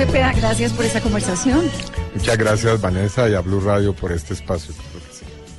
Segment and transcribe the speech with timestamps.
[0.00, 1.70] Cepeda, gracias por esta conversación.
[2.14, 4.74] Muchas gracias Vanessa y a Blue Radio por este espacio.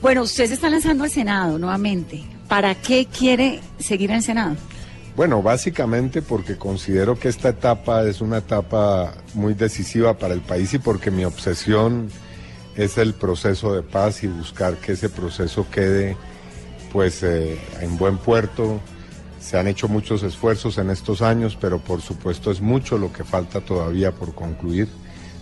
[0.01, 2.23] Bueno, usted se está lanzando al Senado nuevamente.
[2.47, 4.55] ¿Para qué quiere seguir en el Senado?
[5.15, 10.73] Bueno, básicamente porque considero que esta etapa es una etapa muy decisiva para el país
[10.73, 12.09] y porque mi obsesión
[12.75, 16.17] es el proceso de paz y buscar que ese proceso quede
[16.91, 18.81] pues eh, en buen puerto.
[19.41, 23.23] Se han hecho muchos esfuerzos en estos años, pero por supuesto es mucho lo que
[23.23, 24.87] falta todavía por concluir,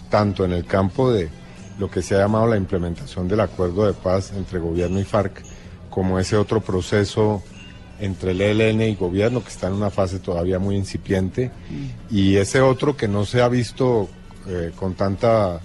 [0.10, 1.30] tanto en el campo de
[1.78, 5.44] lo que se ha llamado la implementación del acuerdo de paz entre gobierno y FARC,
[5.90, 7.44] como ese otro proceso
[8.00, 11.52] entre el ELN y gobierno que está en una fase todavía muy incipiente,
[12.10, 14.10] y ese otro que no se ha visto
[14.48, 15.60] eh, con tanta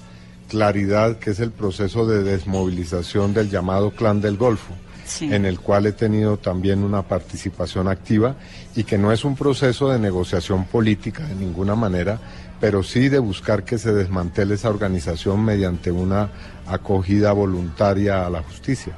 [0.48, 5.32] claridad, que es el proceso de desmovilización del llamado Clan del Golfo Sí.
[5.32, 8.36] en el cual he tenido también una participación activa
[8.74, 12.18] y que no es un proceso de negociación política de ninguna manera,
[12.60, 16.30] pero sí de buscar que se desmantele esa organización mediante una
[16.66, 18.94] acogida voluntaria a la justicia.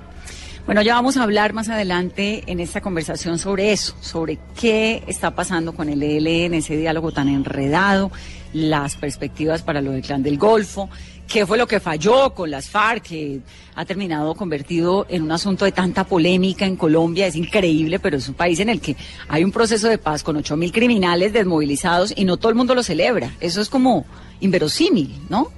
[0.66, 5.30] Bueno, ya vamos a hablar más adelante en esta conversación sobre eso, sobre qué está
[5.30, 8.10] pasando con el ELN, ese diálogo tan enredado,
[8.56, 10.88] las perspectivas para lo del clan del Golfo,
[11.28, 13.40] qué fue lo que falló con las FARC, que
[13.74, 17.26] ha terminado convertido en un asunto de tanta polémica en Colombia.
[17.26, 18.96] Es increíble, pero es un país en el que
[19.28, 22.74] hay un proceso de paz con 8 mil criminales desmovilizados y no todo el mundo
[22.74, 23.30] lo celebra.
[23.40, 24.06] Eso es como
[24.40, 25.50] inverosímil, ¿no?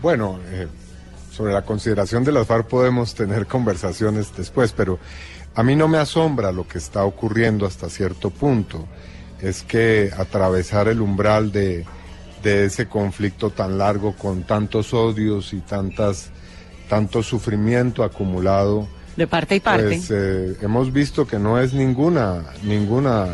[0.00, 0.66] Bueno, eh,
[1.30, 4.98] sobre la consideración de las FARC podemos tener conversaciones después, pero
[5.54, 8.86] a mí no me asombra lo que está ocurriendo hasta cierto punto.
[9.42, 11.84] Es que atravesar el umbral de,
[12.42, 16.30] de ese conflicto tan largo con tantos odios y tantas,
[16.88, 19.84] tanto sufrimiento acumulado, De parte y parte.
[19.88, 23.26] pues eh, hemos visto que no es ninguna, ninguna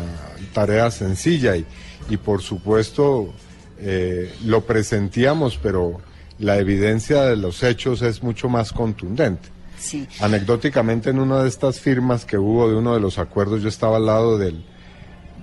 [0.53, 1.65] tarea sencilla y,
[2.09, 3.33] y por supuesto
[3.79, 6.01] eh, lo presentíamos, pero
[6.39, 9.49] la evidencia de los hechos es mucho más contundente.
[9.79, 10.07] sí.
[10.19, 13.97] Anecdóticamente en una de estas firmas que hubo de uno de los acuerdos, yo estaba
[13.97, 14.65] al lado del,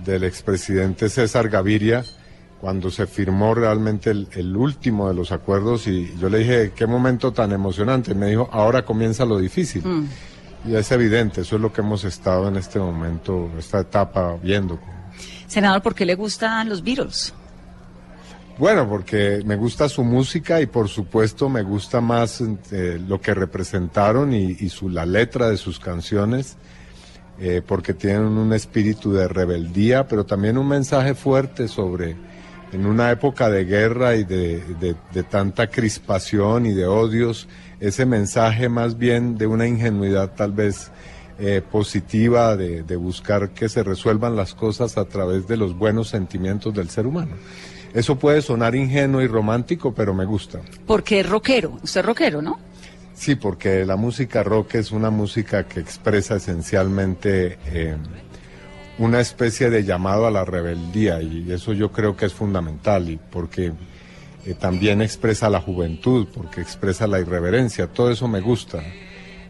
[0.05, 2.03] del expresidente César Gaviria
[2.65, 6.87] cuando se firmó realmente el, el último de los acuerdos y yo le dije, qué
[6.87, 8.15] momento tan emocionante.
[8.15, 9.83] Me dijo, ahora comienza lo difícil.
[9.85, 10.09] Mm.
[10.69, 14.79] Y es evidente, eso es lo que hemos estado en este momento, esta etapa viendo.
[15.45, 17.35] Senador, ¿por qué le gustan los Beatles?
[18.57, 22.41] Bueno, porque me gusta su música y por supuesto me gusta más
[22.71, 26.57] eh, lo que representaron y, y su, la letra de sus canciones,
[27.39, 32.15] eh, porque tienen un espíritu de rebeldía, pero también un mensaje fuerte sobre,
[32.75, 37.47] en una época de guerra y de, de- de tanta crispación y de odios,
[37.79, 40.91] ese mensaje más bien de una ingenuidad tal vez
[41.39, 46.07] eh, positiva de, de buscar que se resuelvan las cosas a través de los buenos
[46.09, 47.33] sentimientos del ser humano.
[47.93, 50.59] Eso puede sonar ingenuo y romántico, pero me gusta.
[50.85, 51.77] Porque es rockero.
[51.81, 52.59] Usted es rockero, ¿no?
[53.13, 57.95] Sí, porque la música rock es una música que expresa esencialmente eh,
[58.97, 63.17] una especie de llamado a la rebeldía y eso yo creo que es fundamental y
[63.17, 63.73] porque
[64.45, 68.83] eh, también expresa la juventud, porque expresa la irreverencia, todo eso me gusta.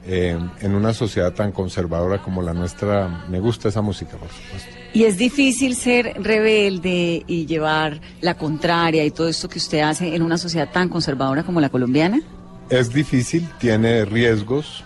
[0.07, 4.69] Eh, en una sociedad tan conservadora como la nuestra, me gusta esa música, por supuesto.
[4.93, 10.15] Y es difícil ser rebelde y llevar la contraria y todo esto que usted hace
[10.15, 12.21] en una sociedad tan conservadora como la colombiana.
[12.69, 14.83] Es difícil, tiene riesgos,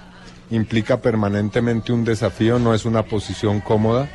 [0.52, 4.10] implica permanentemente un desafío, no es una posición cómoda,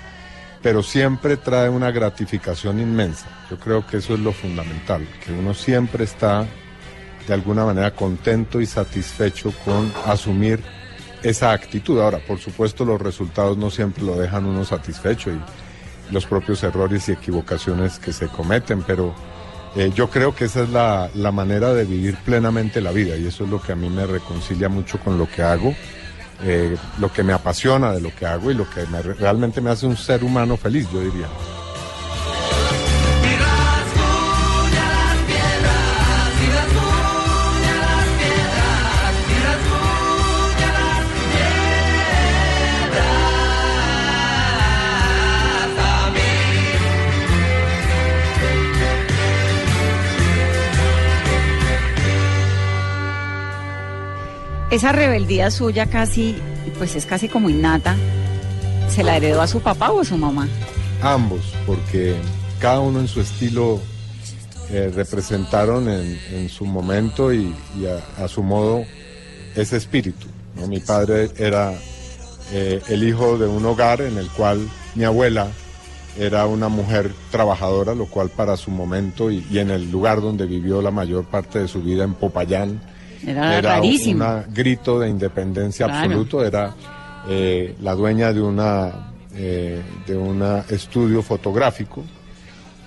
[0.65, 3.27] pero siempre trae una gratificación inmensa.
[3.51, 6.47] Yo creo que eso es lo fundamental, que uno siempre está
[7.29, 10.61] de alguna manera contento y satisfecho con asumir
[11.23, 12.01] esa actitud.
[12.01, 15.39] Ahora, por supuesto, los resultados no siempre lo dejan uno satisfecho y
[16.11, 19.15] los propios errores y equivocaciones que se cometen, pero
[19.77, 23.27] eh, yo creo que esa es la, la manera de vivir plenamente la vida y
[23.27, 25.75] eso es lo que a mí me reconcilia mucho con lo que hago,
[26.43, 29.71] eh, lo que me apasiona de lo que hago y lo que me- realmente me
[29.71, 31.27] hace un ser humano feliz, yo diría.
[54.75, 56.35] Esa rebeldía suya casi,
[56.79, 57.95] pues es casi como innata.
[58.89, 60.49] ¿Se la heredó a su papá o a su mamá?
[61.01, 62.17] Ambos, porque
[62.59, 63.81] cada uno en su estilo
[64.71, 67.55] eh, representaron en, su momento y,
[68.19, 68.83] a, su modo
[69.55, 70.27] ese espíritu.
[70.69, 71.73] Mi padre era
[72.53, 75.47] eh, el hijo de un hogar en el cual mi abuela
[76.19, 80.83] era una mujer trabajadora, lo cual para su momento y en el lugar donde vivió
[80.83, 82.81] la mayor parte de su vida, en Popayán,
[83.27, 84.25] Era, rarísimo.
[84.25, 86.05] un grito de independencia Claro.
[86.05, 86.45] absoluto.
[86.45, 86.75] Era
[87.29, 92.05] eh, la dueña de una eh, de un estudio fotográfico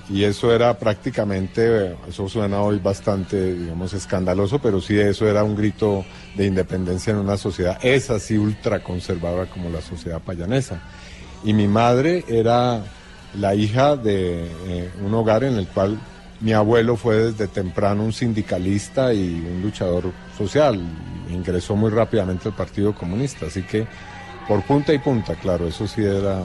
[0.09, 5.55] y eso era prácticamente, eso suena hoy bastante, digamos, escandaloso, pero sí eso era un
[5.55, 6.05] grito
[6.35, 10.81] de independencia en una sociedad, esa sí ultra conservadora como la sociedad payanesa.
[11.43, 12.81] Y mi madre era
[13.37, 15.99] la hija de eh, un hogar en el cual
[16.39, 20.79] mi abuelo fue desde temprano un sindicalista y un luchador social.
[21.29, 23.87] Ingresó muy rápidamente al Partido Comunista, así que
[24.47, 26.41] por punta y punta, claro, eso sí era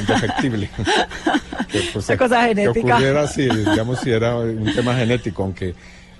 [0.00, 0.68] indefectible.
[1.70, 2.94] que, pues, Una cosa que genética.
[2.94, 5.74] ocurriera así, digamos, si era un tema genético, aunque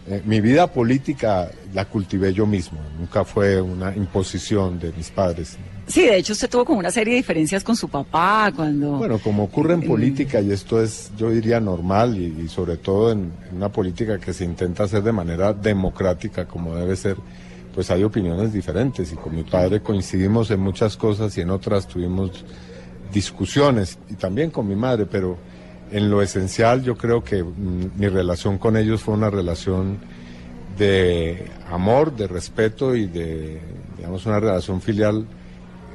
[0.09, 5.57] eh, mi vida política la cultivé yo mismo, nunca fue una imposición de mis padres.
[5.87, 8.99] Sí, de hecho usted tuvo como una serie de diferencias con su papá cuando...
[8.99, 13.13] Bueno, como ocurre en política, y esto es, yo diría, normal, y, y sobre todo
[13.13, 17.17] en, en una política que se intenta hacer de manera democrática, como debe ser,
[17.73, 21.87] pues hay opiniones diferentes, y con mi padre coincidimos en muchas cosas y en otras
[21.87, 22.45] tuvimos
[23.13, 25.37] discusiones, y también con mi madre, pero
[25.91, 29.99] en lo esencial yo creo que mm, mi relación con ellos fue una relación
[30.79, 33.61] de amor, de respeto y de,
[33.97, 35.27] digamos, una relación filial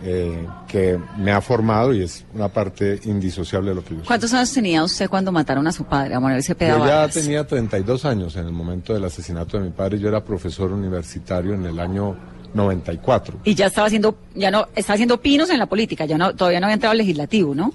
[0.04, 4.08] eh, que me ha formado y es una parte indisociable de lo que yo soy.
[4.08, 7.46] ¿Cuántos años tenía usted cuando mataron a su padre, a Manuel Cepeda Yo ya tenía
[7.46, 10.00] 32 años en el momento del asesinato de mi padre.
[10.00, 12.16] Yo era profesor universitario en el año
[12.56, 13.42] 94.
[13.44, 16.60] Y ya estaba haciendo, ya no, estaba haciendo pinos en la política, ya no, todavía
[16.60, 17.72] no había entrado al legislativo, ¿no?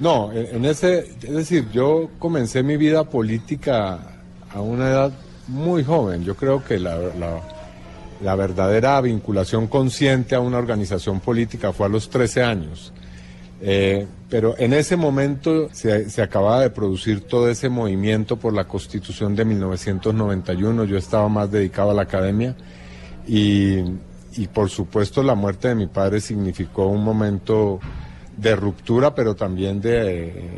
[0.00, 3.98] No, en, ese, es decir, yo comencé mi vida política
[4.54, 5.12] a una edad
[5.48, 6.24] muy joven.
[6.24, 7.40] Yo creo que la, la,
[8.22, 12.92] la verdadera vinculación consciente a una organización política fue a los 13 años.
[13.60, 18.64] Eh, pero en ese momento se, se acababa de producir todo ese movimiento por la
[18.64, 20.84] constitución de 1991.
[20.84, 22.54] Yo estaba más dedicado a la academia
[23.26, 23.78] y,
[24.36, 27.80] y por supuesto la muerte de mi padre significó un momento
[28.38, 30.48] de ruptura, pero también de,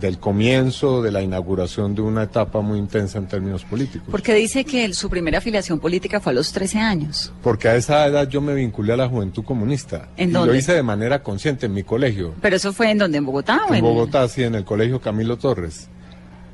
[0.00, 4.08] del comienzo, de la inauguración de una etapa muy intensa en términos políticos.
[4.10, 7.32] Porque dice que el- su primera afiliación política fue a los 13 años.
[7.42, 10.08] Porque a esa edad yo me vinculé a la juventud comunista.
[10.16, 10.52] ¿En y dónde?
[10.52, 12.32] lo hice de manera consciente en mi colegio.
[12.40, 15.36] Pero eso fue en donde, en Bogotá o En Bogotá, sí, en el colegio Camilo
[15.36, 15.88] Torres.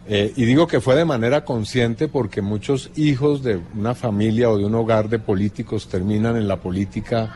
[0.09, 4.57] Eh, y digo que fue de manera consciente porque muchos hijos de una familia o
[4.57, 7.35] de un hogar de políticos terminan en la política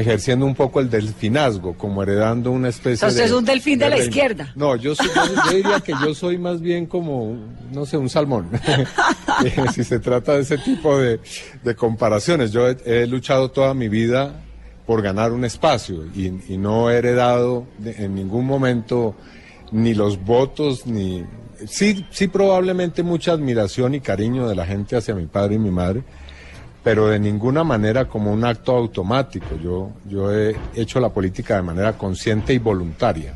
[0.00, 3.26] ejerciendo un poco el delfinazgo, como heredando una especie usted de...
[3.26, 4.04] es un delfín de la reino.
[4.08, 4.52] izquierda.
[4.54, 7.36] No, yo, soy- yo- diría que yo soy más bien como,
[7.72, 8.48] no sé, un salmón.
[9.44, 11.20] Eh, si se trata de ese tipo de,
[11.62, 12.50] de comparaciones.
[12.50, 14.32] Yo he, he luchado toda mi vida
[14.84, 19.14] por ganar un espacio y, y no he heredado de- en ningún momento
[19.70, 21.24] ni los votos ni...
[21.68, 25.70] Sí, sí probablemente mucha admiración y cariño de la gente hacia mi padre y mi
[25.70, 26.02] madre,
[26.82, 29.46] pero de ninguna manera como un acto automático.
[29.62, 33.34] Yo, yo he hecho la política de manera consciente y voluntaria.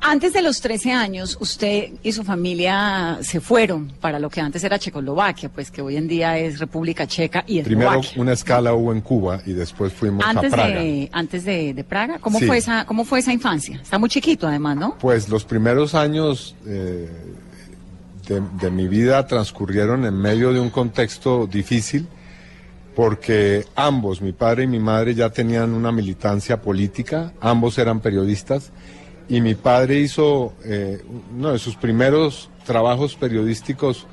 [0.00, 4.62] Antes de los 13 años, usted y su familia se fueron para lo que antes
[4.62, 8.92] era Checoslovaquia, pues que hoy en día es República Checa y Primero una escala hubo
[8.92, 10.78] en Cuba y después fuimos Antes a Praga.
[10.80, 12.46] de, antes de, de Praga, ¿cómo Sí.
[12.46, 13.80] fue esa, cómo fue esa infancia?
[13.82, 14.96] Está muy chiquito además, ¿no?
[14.98, 17.10] Pues los primeros años eh,
[18.28, 22.06] de, mi vida transcurrieron en medio de un contexto difícil
[22.94, 28.72] porque ambos, mi padre y mi madre, ya tenían una militancia política, ambos eran periodistas
[29.28, 31.02] y mi padre hizo eh,
[31.36, 34.06] uno de sus primeros trabajos periodísticos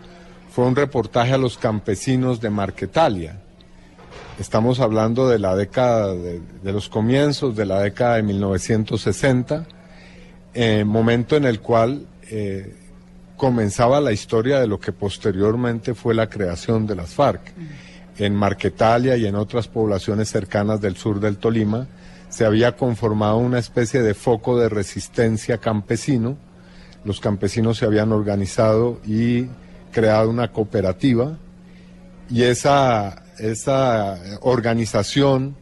[0.52, 3.42] fue un reportaje a los campesinos de Marquetalia.
[4.40, 9.68] Estamos hablando de la década de, de los comienzos de la década de 1960
[10.58, 12.74] eh, momento en el cual eh,
[13.38, 17.42] comenzaba la historia de lo que posteriormente fue la creación de las FARC.
[18.18, 21.88] En Marquetalia y en otras poblaciones cercanas del sur del Tolima
[22.30, 26.38] se había conformado una especie de foco de resistencia campesino.
[27.04, 29.48] Los campesinos se habían organizado y
[29.92, 31.38] creado una cooperativa
[32.30, 35.56] y esa, esa organización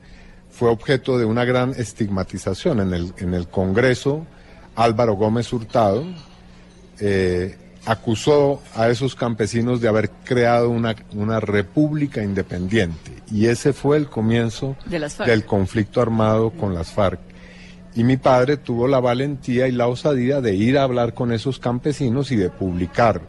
[0.50, 2.80] fue objeto de una gran estigmatización.
[2.80, 4.26] En el, en el Congreso,
[4.76, 6.06] Álvaro Gómez Hurtado
[7.00, 13.12] eh, acusó a esos campesinos de haber creado una, una república independiente.
[13.32, 17.20] Y ese fue el comienzo De del conflicto armado con las FARC.
[17.96, 21.60] Y mi padre tuvo la valentía y la osadía de ir a hablar con esos
[21.60, 23.22] campesinos y de publicar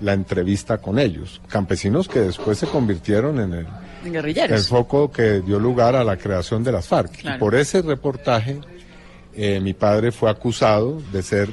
[0.00, 1.40] la entrevista con ellos.
[1.48, 3.66] Campesinos que después se convirtieron en el,
[4.04, 4.68] el Guerrilleros.
[4.68, 7.12] foco que dio lugar a la creación de las FARC.
[7.20, 7.36] Claro.
[7.36, 8.60] Y por ese reportaje,
[9.34, 11.48] eh, mi padre fue acusado de ser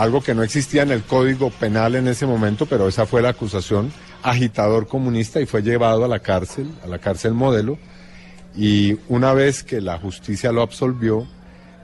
[0.00, 3.28] algo que no existía en el Código Penal en ese momento, pero esa fue la
[3.28, 3.92] acusación,
[4.22, 7.76] agitador comunista y fue llevado a la cárcel, a la cárcel modelo.
[8.56, 11.26] Y una vez que la justicia lo absolvió,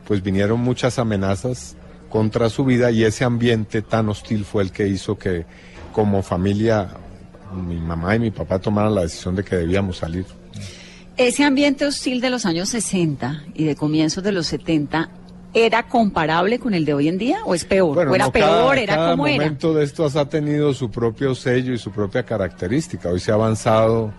[0.07, 1.77] pues vinieron muchas amenazas
[2.09, 5.45] contra su vida y ese ambiente tan hostil fue el que hizo que
[5.93, 6.89] como familia
[7.55, 10.25] mi mamá y mi papá tomaran la decisión de que debíamos salir.
[11.19, 15.11] Ese ambiente hostil de los años 60 y de comienzos de los 70,
[15.59, 17.97] ¿era comparable con el de hoy en día o es peor?
[17.97, 18.47] ¿O era no, peor?
[18.47, 19.37] cada- ¿Era cada como era?
[19.45, 23.09] momento de estos ha tenido su propio sello y su propia característica.
[23.09, 24.13] Hoy se ha avanzado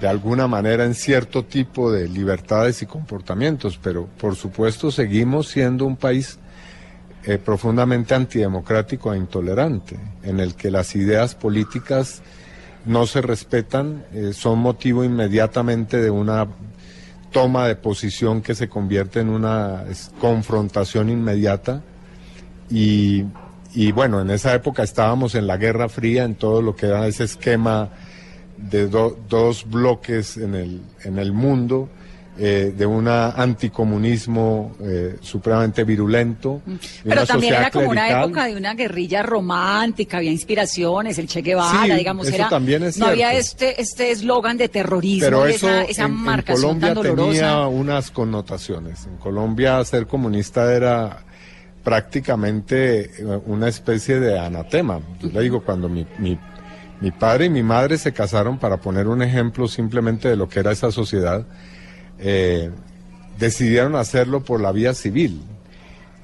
[0.00, 5.84] de alguna manera en cierto tipo de libertades y comportamientos, pero por supuesto seguimos siendo
[5.84, 6.38] un país
[7.24, 12.22] eh, profundamente antidemocrático e intolerante, en el que las ideas políticas
[12.84, 16.46] no se respetan, eh, son motivo inmediatamente de una
[17.36, 19.84] toma de posición que se convierte en una
[20.18, 21.82] confrontación inmediata.
[22.70, 23.24] Y,
[23.74, 27.06] y bueno, en esa época estábamos en la Guerra Fría, en todo lo que era
[27.06, 27.90] ese esquema
[28.56, 31.90] de do- dos bloques en el, en el mundo,
[32.38, 36.60] eh, de un anticomunismo eh, supremamente virulento.
[37.02, 41.86] Pero también era como una época de una guerrilla romántica, había inspiraciones, el Che Guevara,
[41.86, 45.68] Sí, digamos, eso era, también es no había este este eslogan de terrorismo, Pero eso
[45.68, 47.30] esa, esa en, Colombia tan dolorosa.
[47.30, 49.06] tenía unas connotaciones.
[49.06, 51.24] En Colombia ser comunista era
[51.86, 55.00] prácticamente eh, una especie de anatema.
[55.20, 56.36] Yo le digo, cuando mi, mi,
[57.00, 60.60] mi padre y mi madre se casaron, para poner un ejemplo simplemente de lo que
[60.60, 61.46] era esa sociedad,
[62.18, 62.70] eh,
[63.38, 65.42] decidieron hacerlo por la vía civil.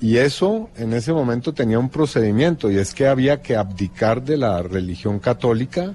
[0.00, 4.36] Y eso en ese momento tenía un procedimiento y es que había que abdicar de
[4.36, 5.94] la religión católica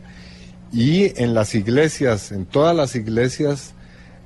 [0.71, 3.73] y en las iglesias, en todas las iglesias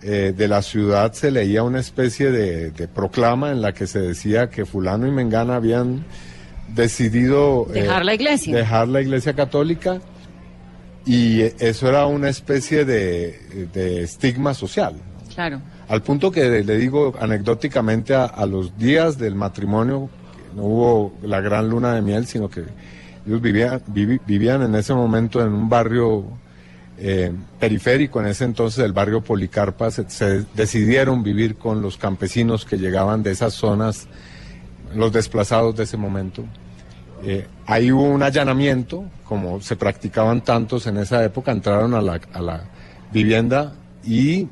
[0.03, 3.99] eh, de la ciudad se leía una especie de, de proclama en la que se
[3.99, 6.05] decía que fulano y mengana habían
[6.75, 8.55] decidido eh, Dejar la iglesia.
[8.55, 9.99] dejar la iglesia católica
[11.05, 14.95] y eso era una especie de, de estigma social.
[15.33, 15.61] Claro.
[15.87, 20.09] Al punto que le digo anecdóticamente a, los días del matrimonio,
[20.55, 22.63] no hubo la gran luna de miel, sino que
[23.25, 26.25] ellos vivían, vivían en ese momento en un barrio
[26.97, 32.65] eh, periférico, en ese entonces el barrio Policarpa, se, se decidieron vivir con los campesinos
[32.65, 34.07] que llegaban de esas zonas,
[34.95, 36.43] los desplazados de ese momento.
[37.23, 42.19] Eh, ahí hubo un allanamiento, como se practicaban tantos en esa época, entraron a la,
[42.33, 42.63] a la
[43.11, 43.73] vivienda
[44.03, 44.47] y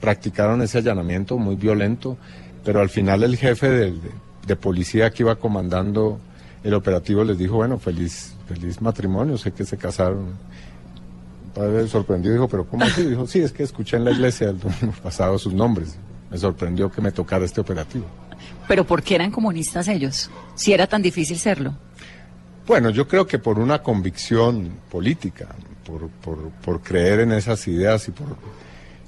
[0.00, 2.16] practicaron ese allanamiento muy violento,
[2.64, 3.94] pero al final el jefe de,
[4.46, 6.20] de policía que iba comandando
[6.64, 10.26] el operativo les dijo, bueno, feliz, feliz matrimonio, sé que se casaron.
[11.44, 13.02] Mi padre sorprendido dijo, pero ¿cómo así?
[13.04, 15.96] Dijo, sí, es que escuché en la iglesia el domingo pasado sus nombres.
[16.30, 18.06] Me sorprendió que me tocara este operativo.
[18.68, 20.30] Pero ¿por qué eran comunistas ellos?
[20.54, 21.74] Si era tan difícil serlo.
[22.66, 25.48] Bueno, yo creo que por una convicción política,
[25.84, 28.28] por, por, por creer en esas ideas y por,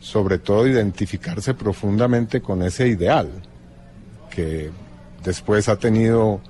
[0.05, 3.31] sobre todo, identificarse profundamente con ese ideal,
[4.31, 4.71] que
[5.25, 6.43] después ha tenido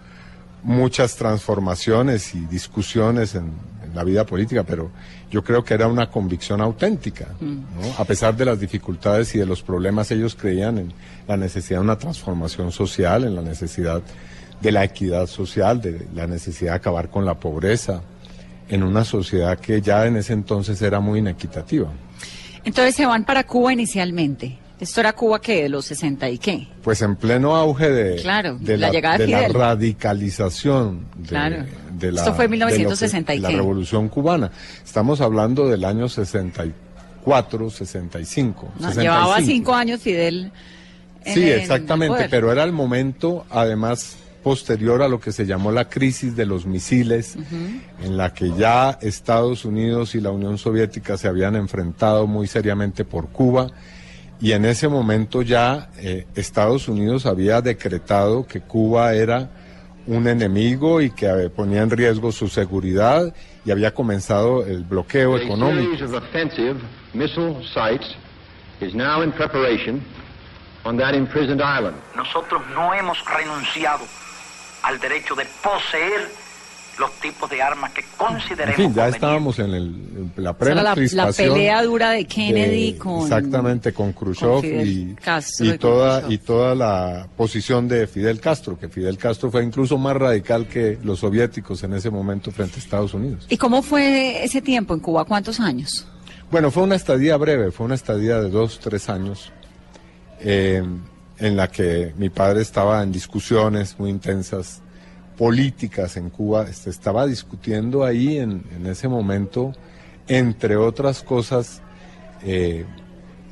[0.65, 3.53] muchas transformaciones y discusiones en,
[3.85, 4.91] en la vida política, pero
[5.31, 7.29] yo creo que era una convicción auténtica.
[7.41, 7.63] ¿no?
[7.97, 10.93] A pesar de las dificultades y de los problemas, ellos creían en
[11.29, 14.03] la necesidad de una transformación social, en la necesidad
[14.61, 18.03] de la equidad social, de la necesidad de acabar con la pobreza,
[18.69, 21.89] en una sociedad que ya en ese entonces era muy inequitativa.
[22.65, 24.59] Entonces se van para Cuba inicialmente.
[24.81, 26.67] Esto era Cuba que de los 60 y qué.
[26.83, 31.29] Pues en pleno auge de, Claro, de, la la, llegada de de la radicalización de,
[31.29, 31.65] Claro.
[31.93, 33.57] de la, Esto fue en de lo que- 1960 y la qué.
[33.57, 34.51] revolución cubana.
[34.85, 38.73] Estamos hablando del año 64, 65.
[38.79, 39.01] No, 65.
[39.03, 40.51] llevaba cinco años Fidel.
[41.25, 45.89] en- Sí, exactamente, pero era el momento, además, posterior a lo que se llamó la
[45.89, 47.37] crisis de los misiles,
[48.03, 53.05] en la que ya Estados Unidos y la Unión Soviética se habían enfrentado muy seriamente
[53.05, 53.69] por Cuba,
[54.41, 59.49] y en ese momento ya eh, Estados Unidos había decretado que Cuba era
[60.07, 63.35] un enemigo y que eh, ponía en riesgo su seguridad,
[63.65, 65.97] y había comenzado el bloqueo A económico.
[65.97, 66.77] series of offensive
[67.15, 68.15] missile sites
[68.83, 70.03] is now in preparation
[70.85, 71.97] on that imprisoned island.
[72.15, 74.05] Nosotros no hemos renunciado
[74.85, 76.29] al derecho de poseer
[76.99, 80.81] los tipos de armas que En consideremos fin, ya estábamos en, el, en la plena
[80.81, 80.95] la,
[81.33, 83.23] pelea dura de Kennedy de- con.
[83.23, 86.33] exactamente con Khrushchev con Fidel y, Castro y toda Khrushchev.
[86.33, 90.97] y toda la posición de Fidel Castro que Fidel Castro fue incluso más radical que
[91.03, 95.01] los soviéticos en ese momento frente a Estados Unidos ¿Y cómo fue ese tiempo en
[95.01, 95.25] Cuba?
[95.25, 96.07] ¿Cuántos años?
[96.49, 99.51] bueno fue una estadía breve fue una estadía de dos tres años
[100.39, 100.81] eh,
[101.39, 104.83] en la que mi padre estaba en discusiones muy intensas
[105.37, 109.73] políticas en Cuba se estaba discutiendo ahí en, en ese momento
[110.29, 111.83] entre otras cosas
[112.43, 112.85] eh,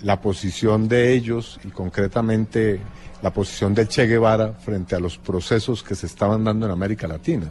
[0.02, 2.80] la posición de ellos y concretamente
[3.22, 7.06] la posición del Che Guevara frente a los procesos que se estaban dando en América
[7.06, 7.46] Latina,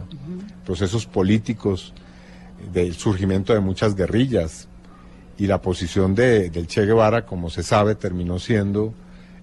[0.64, 1.94] procesos políticos
[2.72, 4.68] del surgimiento de muchas guerrillas
[5.38, 8.92] y la posición de, del Che Guevara, como se sabe, terminó siendo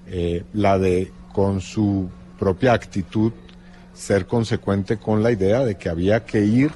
[0.09, 3.31] eh, la de, con su propia actitud,
[3.93, 6.71] ser consecuente con la idea de que había que ir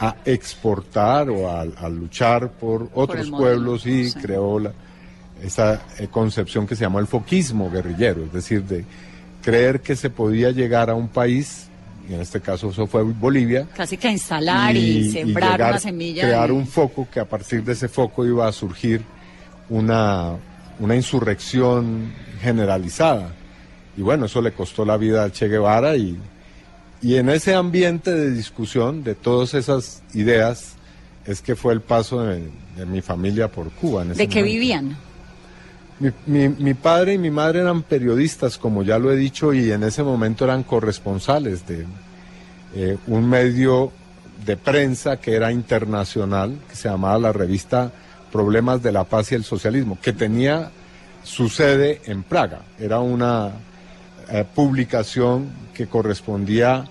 [0.00, 4.18] a exportar o a, a luchar por otros pueblos y sí.
[4.20, 4.72] creó la,
[5.42, 8.84] esa eh, concepción que se llamó el foquismo guerrillero, es decir, de
[9.42, 11.68] creer que se podía llegar a un país,
[12.08, 16.22] y en este caso eso fue Bolivia, Casi que instalar y, sembrar llegar, una semilla.
[16.22, 19.02] Crear de- un foco que a partir de ese foco iba a surgir
[19.68, 20.32] una,
[20.78, 23.30] una insurrección generalizada.
[23.96, 26.16] Y bueno, eso le costó la vida al Che Guevara y,
[27.02, 30.74] y en ese ambiente de discusión de todas esas ideas
[31.26, 34.02] es que fue el paso de, de mi familia por Cuba.
[34.02, 34.52] En ese ¿De qué momento.
[34.54, 34.96] vivían?
[36.00, 39.72] Mi, mi- mi padre y mi madre eran periodistas, como ya lo he dicho, y
[39.72, 41.84] en ese momento eran corresponsales de
[42.74, 43.90] eh, un medio
[44.46, 47.90] de prensa que era internacional, que se llamaba la revista
[48.30, 50.70] Problemas de la Paz y el Socialismo, que tenía
[51.28, 52.62] su sede en Praga.
[52.78, 53.52] Era una
[54.30, 56.84] eh, publicación que correspondía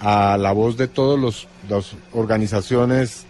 [0.00, 3.24] a la voz de todas los- las organizaciones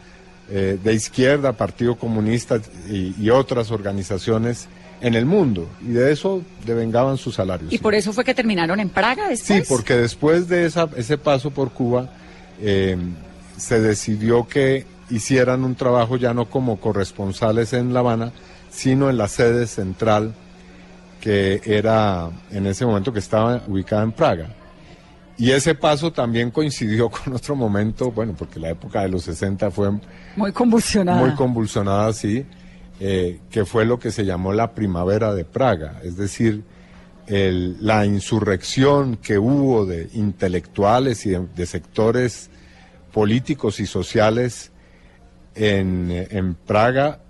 [0.51, 4.69] eh, de izquierda, Partido Comunista y, y otras organizaciones
[5.01, 5.69] en el mundo.
[5.81, 7.73] Y de eso devengaban sus salarios.
[7.73, 11.51] ¿Y por eso fue que terminaron en Praga Sí, porque después de esa, ese paso
[11.51, 12.11] por Cuba,
[12.61, 12.97] eh,
[13.57, 18.33] se decidió que hicieran un trabajo ya no como corresponsales en La Habana,
[18.73, 20.35] sino en la sede central
[21.21, 24.49] que era en ese momento que estaba ubicada en Praga.
[25.39, 29.71] Y ese paso también coincidió con otro momento, bueno, porque la época de los 60
[29.71, 29.91] fue
[30.37, 31.21] Muy convulsionada.
[31.21, 32.45] muy convulsionada, sí,
[32.99, 36.65] eh, que fue lo que se llamó la primavera de Praga, es decir,
[37.29, 42.51] el- la insurrección que hubo de intelectuales y de, de sectores
[43.13, 44.73] políticos y sociales
[45.55, 47.21] en, en Praga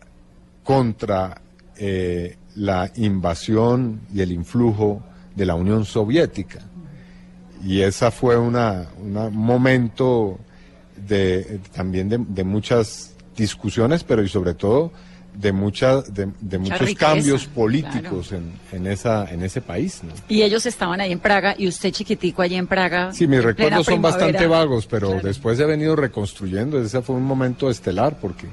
[0.62, 1.40] contra
[1.76, 5.02] eh, la invasión y el influjo
[5.34, 6.60] de la Unión Soviética.
[7.64, 10.38] Y esa fue una, una- un momento
[10.96, 14.92] de, también de, de muchas discusiones, pero y sobre todo
[15.34, 20.02] de, mucha, de, de muchos riqueza, cambios políticos en, en, esa, en ese país.
[20.04, 20.12] ¿no?
[20.28, 23.12] Y ellos estaban ahí en Praga y usted chiquitico allí en Praga.
[23.14, 24.58] Sí, mis recuerdos son bastante primavera.
[24.66, 25.26] vagos, pero Claro.
[25.26, 26.78] después he venido reconstruyendo.
[26.82, 28.46] Ese fue un momento estelar porque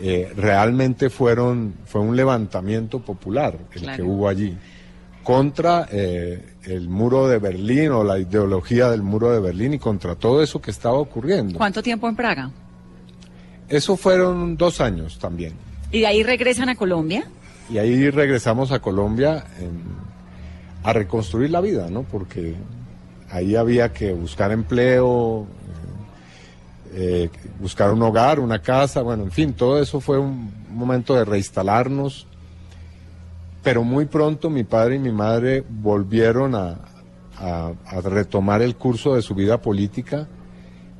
[0.00, 3.96] eh, realmente fueron, fue un levantamiento popular el Claro.
[3.96, 4.56] que hubo allí
[5.22, 10.14] contra eh, el muro de Berlín o la ideología del muro de Berlín y contra
[10.14, 11.58] todo eso que estaba ocurriendo.
[11.58, 12.50] ¿Cuánto tiempo en Praga?
[13.68, 15.52] Eso fueron dos años también.
[15.92, 17.24] Y de ahí regresan a Colombia.
[17.70, 19.82] Y ahí regresamos a Colombia en-
[20.82, 22.02] a reconstruir la vida, ¿no?
[22.02, 22.54] Porque
[23.30, 25.46] ahí había que buscar empleo,
[26.92, 31.24] eh, buscar un hogar, una casa, bueno, en fin, todo eso fue un momento de
[31.24, 32.26] reinstalarnos.
[33.62, 36.78] Pero muy pronto mi padre y mi madre volvieron a,
[37.38, 40.26] a- a retomar el curso de su vida política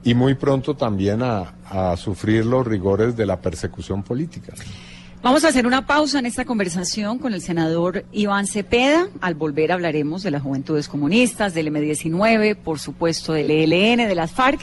[0.05, 4.53] y muy pronto también a, a sufrir los rigores de la persecución política.
[5.23, 9.09] Vamos a hacer una pausa en esta conversación con el senador Iván Cepeda.
[9.21, 14.33] Al volver hablaremos de las juventudes comunistas, del M19, por supuesto del ELN, de las
[14.33, 14.61] FARC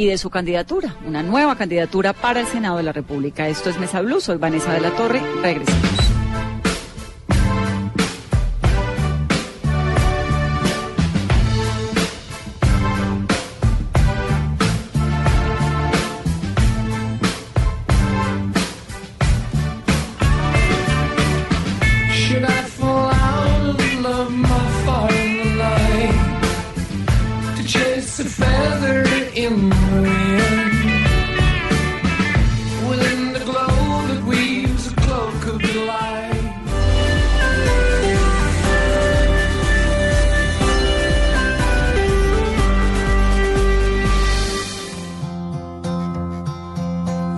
[0.00, 3.48] y de su candidatura, una nueva candidatura para el Senado de la República.
[3.48, 6.19] Esto es Mesa Blue, soy Vanessa de la Torre, regresamos.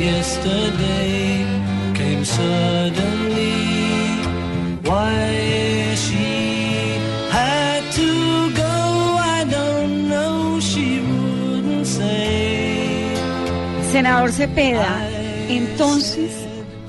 [0.00, 1.44] yesterday
[1.94, 3.52] came suddenly.
[4.82, 6.98] Why she
[7.30, 10.60] had to go, I don't know.
[10.60, 13.14] She wouldn't say.
[13.92, 15.08] Senador Cepeda,
[15.48, 16.32] entonces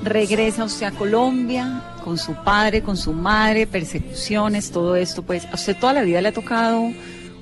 [0.02, 5.54] regresa usted a Colombia con su padre, con su madre, persecuciones, todo esto, pues a
[5.54, 6.90] usted toda la vida le ha tocado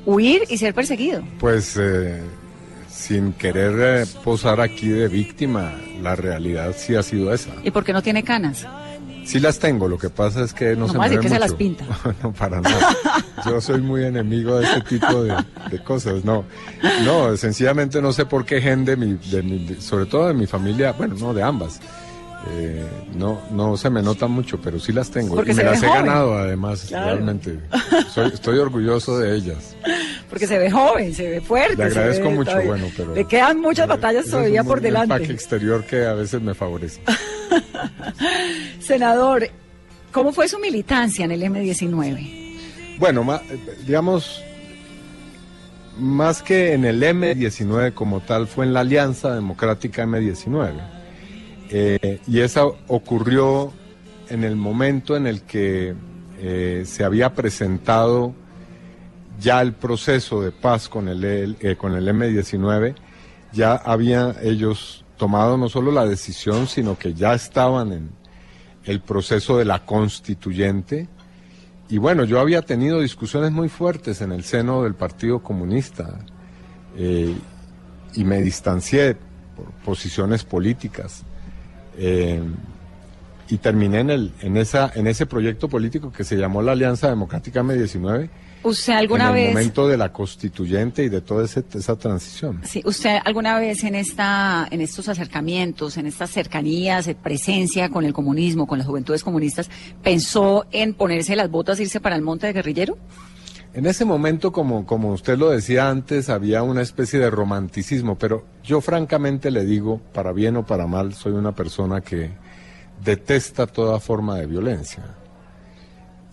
[0.05, 1.23] huir y ser perseguido.
[1.39, 2.23] Pues eh,
[2.91, 5.73] sin querer eh, posar aquí de víctima,
[6.03, 7.51] la realidad sí ha sido esa.
[7.63, 8.67] ¿Y por qué no tiene canas?
[9.25, 11.17] Sí las tengo, lo que pasa es que no, No se me va a me
[11.17, 11.47] decir ve que se mucho.
[11.47, 11.85] las pinta.
[12.23, 12.97] no, para nada.
[13.45, 15.37] Yo soy muy enemigo de este tipo de,
[15.71, 16.25] de cosas.
[16.25, 16.45] No,
[17.05, 20.47] no, sencillamente no sé por qué gente, de mi, de mi- sobre todo de mi
[20.47, 21.81] familia, bueno, no, de ambas.
[22.53, 25.37] eh, no, no se me nota mucho, pero sí las tengo.
[25.37, 26.07] Porque y me se las he joven.
[26.07, 27.07] ganado además, Claro.
[27.13, 27.61] realmente.
[28.13, 29.77] Soy- estoy orgulloso de ellas.
[30.31, 31.77] Porque se ve joven, se ve fuerte.
[31.77, 33.15] Le agradezco mucho, todavía- bueno, pero...
[33.15, 35.33] Le quedan muchas batallas es todavía un- por un empaque delante.
[35.33, 37.01] exterior que a veces me favorece.
[38.81, 39.49] Senador,
[40.13, 42.97] ¿cómo fue su militancia en el M19?
[42.99, 43.41] Bueno,
[43.87, 44.43] digamos,
[45.99, 50.73] más que en el M19 como tal, fue en la Alianza Democrática M19.
[51.71, 53.73] Eh, y esa ocurrió
[54.29, 55.95] en el momento en el que
[56.41, 58.35] eh, se había presentado
[59.41, 62.95] ya el proceso de paz con el, eh, con el M19,
[63.53, 68.11] ya habían ellos tomado no solo la decisión, sino que ya estaban en
[68.85, 71.09] el proceso de la constituyente.
[71.89, 76.21] Y bueno, yo había tenido discusiones muy fuertes en el seno del Partido Comunista
[76.97, 77.35] eh,
[78.15, 79.17] y me distancié
[79.57, 81.25] por posiciones políticas.
[81.99, 82.41] Eh,
[83.49, 87.09] y terminé en, el, en, esa, en ese proyecto político que se llamó la Alianza
[87.09, 88.31] Democrática M19
[88.63, 89.49] ¿Usted alguna en el vez...
[89.55, 92.61] momento de la constituyente y de toda ese- esa transición.
[92.65, 98.05] Sí, usted alguna vez en esta, en estos acercamientos, en estas cercanías, de presencia con
[98.05, 99.71] el comunismo, con las juventudes comunistas,
[100.03, 102.99] pensó en ponerse las botas e irse para el monte de guerrillero?
[103.73, 108.45] En ese momento, como, como usted lo decía antes, había una especie de romanticismo, pero
[108.65, 112.31] yo francamente le digo, para bien o para mal, soy una persona que
[113.05, 115.05] detesta toda forma de violencia.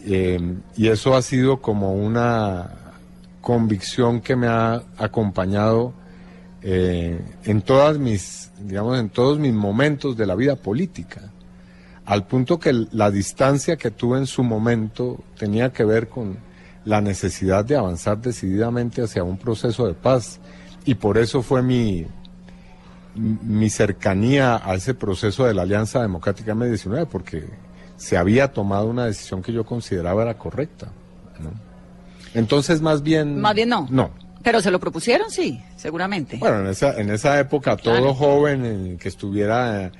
[0.09, 0.39] Eh,
[0.77, 2.69] y eso ha sido como una
[3.41, 5.93] convicción que me ha acompañado
[6.61, 11.33] eh, en todas mis, digamos, en todos mis momentos de la vida política.
[12.05, 16.37] Al punto que la distancia que tuve en su momento tenía que ver con
[16.85, 20.39] la necesidad de avanzar decididamente hacia un proceso de paz.
[20.85, 22.07] Y por eso fue mi,
[23.13, 27.66] mi cercanía a ese proceso de la Alianza Democrática M19, porque
[27.97, 30.87] se había tomado una decisión que yo consideraba era correcta.
[31.39, 31.51] ¿no?
[32.33, 33.39] Entonces, más bien...
[33.41, 33.87] Más bien no.
[33.89, 34.11] No.
[34.43, 36.37] Pero se lo propusieron, sí, seguramente.
[36.37, 39.91] Bueno, en esa, en esa época todo joven eh, que estuviera eh,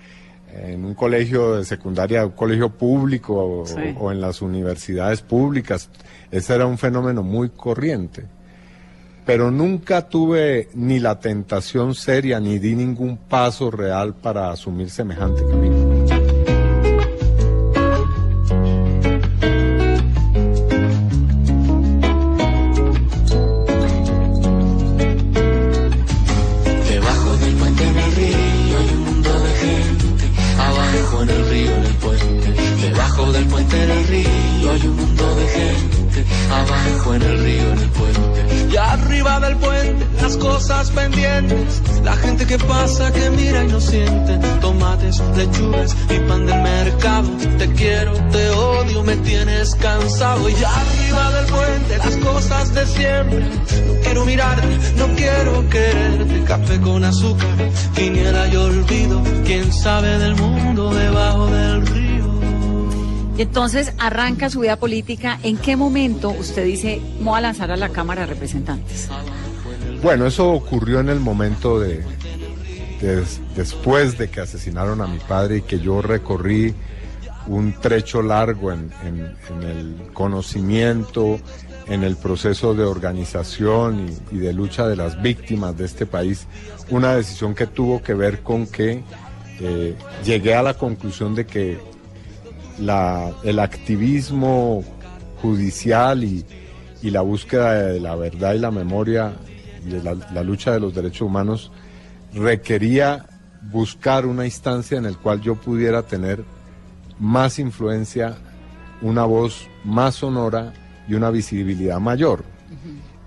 [0.53, 3.65] en un colegio de secundaria, un colegio público o,
[3.99, 5.89] o en las universidades públicas,
[6.31, 8.25] ese era un fenómeno muy corriente.
[9.25, 15.41] pero nunca tuve ni la tentación seria ni di ningún paso real para asumir semejante
[15.45, 15.96] camino.
[45.07, 47.29] Tomates, lechugas y pan del mercado.
[47.57, 50.49] Te quiero, te odio, me tienes cansado.
[50.49, 53.39] Y arriba del puente las cosas de siempre.
[53.39, 54.67] No quiero mirarte,
[54.97, 56.43] no quiero quererte.
[56.43, 57.47] Café con azúcar,
[57.95, 59.23] quiniela y olvido.
[59.45, 62.07] Quién sabe del mundo debajo del río.
[63.37, 65.39] Y entonces arranca su vida política.
[65.43, 69.09] ¿En qué momento usted dice, voy a lanzar a la Cámara de Representantes?
[70.01, 72.03] Bueno, eso ocurrió en el momento de,
[73.01, 73.23] de-
[73.55, 76.73] después de que asesinaron a mi padre y que yo recorrí
[77.47, 78.91] un trecho largo en,
[79.63, 81.39] el conocimiento,
[81.87, 86.45] en el proceso de organización y, de lucha de las víctimas de este país,
[86.89, 89.01] una decisión que tuvo que ver con que
[89.59, 91.79] eh, llegué a la conclusión de que
[93.43, 94.83] el activismo
[95.41, 96.45] judicial y,
[97.03, 99.31] la búsqueda de la verdad y la memoria
[99.85, 99.91] y
[100.33, 101.71] la lucha de los derechos humanos
[102.37, 103.25] requería
[103.71, 106.43] buscar una instancia en la cual yo pudiera tener
[107.19, 108.35] más influencia,
[109.01, 110.73] una voz más sonora
[111.07, 112.43] y una visibilidad mayor.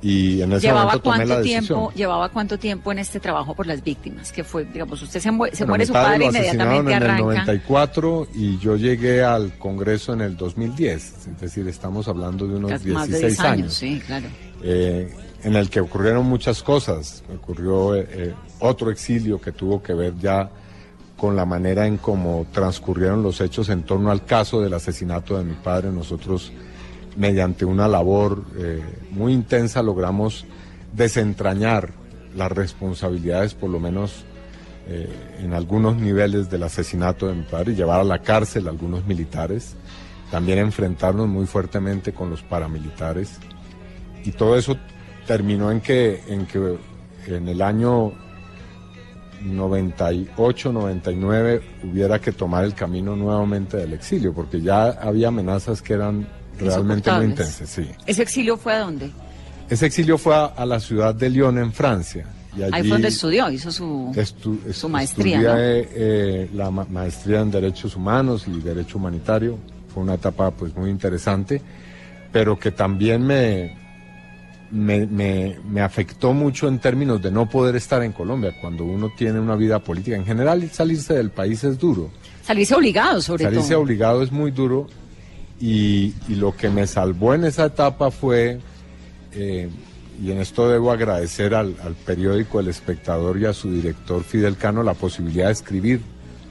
[0.02, 1.64] Y en ese ¿Llevaba momento tomé la decisión.
[1.66, 4.32] tiempo, llevaba cuánto tiempo en este trabajo por las víctimas?
[4.32, 7.22] Que fue, digamos, usted se, mue- se Bueno, muere su padre inmediatamente en el arranca.
[7.22, 12.70] 94 y yo llegué al Congreso en el 2010, es decir, estamos hablando de unos
[12.70, 14.26] Casi 16 más de 10 años, años, sí, claro.
[14.62, 17.22] eh, en el que ocurrieron muchas cosas.
[17.34, 20.50] Ocurrió eh, eh, otro exilio que tuvo que ver ya
[21.16, 25.44] con la manera en cómo transcurrieron los hechos en torno al caso del asesinato de
[25.44, 25.90] mi padre.
[25.90, 26.52] Nosotros,
[27.16, 30.46] mediante una labor eh, muy intensa, logramos
[30.92, 31.92] desentrañar
[32.34, 34.24] las responsabilidades, por lo menos
[35.38, 39.06] en algunos niveles del asesinato de mi padre, y llevar a la cárcel a algunos
[39.06, 39.76] militares,
[40.32, 43.38] también enfrentarnos muy fuertemente con los paramilitares.
[44.24, 44.76] Y todo eso
[45.30, 46.76] terminó en que en, que
[47.28, 48.12] en el año
[49.42, 55.94] 98, 99 hubiera que tomar el camino nuevamente del exilio, porque ya había amenazas que
[55.94, 56.26] eran
[56.58, 57.68] realmente muy intensas.
[57.70, 57.88] Sí.
[58.06, 59.10] ¿Ese exilio fue a dónde?
[59.68, 62.26] Ese exilio fue a, a la ciudad de Lyon, en Francia.
[62.56, 64.10] Y allí Ahí fue donde estudió, hizo su...
[64.16, 69.56] estu- su maestría, estudié, eh, la ma- maestría en Derechos Humanos y Derecho Humanitario.
[69.94, 71.62] Fue una etapa pues muy interesante,
[72.32, 73.78] pero que también me,
[74.70, 79.10] me, me- me afectó mucho en términos de no poder estar en Colombia cuando uno
[79.16, 80.16] tiene una vida política.
[80.16, 82.10] En general, salirse del país es duro.
[82.44, 83.80] Salirse obligado, sobre Salirse todo.
[83.82, 84.86] obligado es muy duro
[85.60, 88.60] y, y lo que me salvó en esa etapa fue,
[89.32, 89.68] eh,
[90.22, 94.56] y en esto debo agradecer al, al periódico El Espectador y a su director Fidel
[94.56, 96.00] Cano la posibilidad de escribir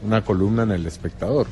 [0.05, 1.47] una columna en El Espectador.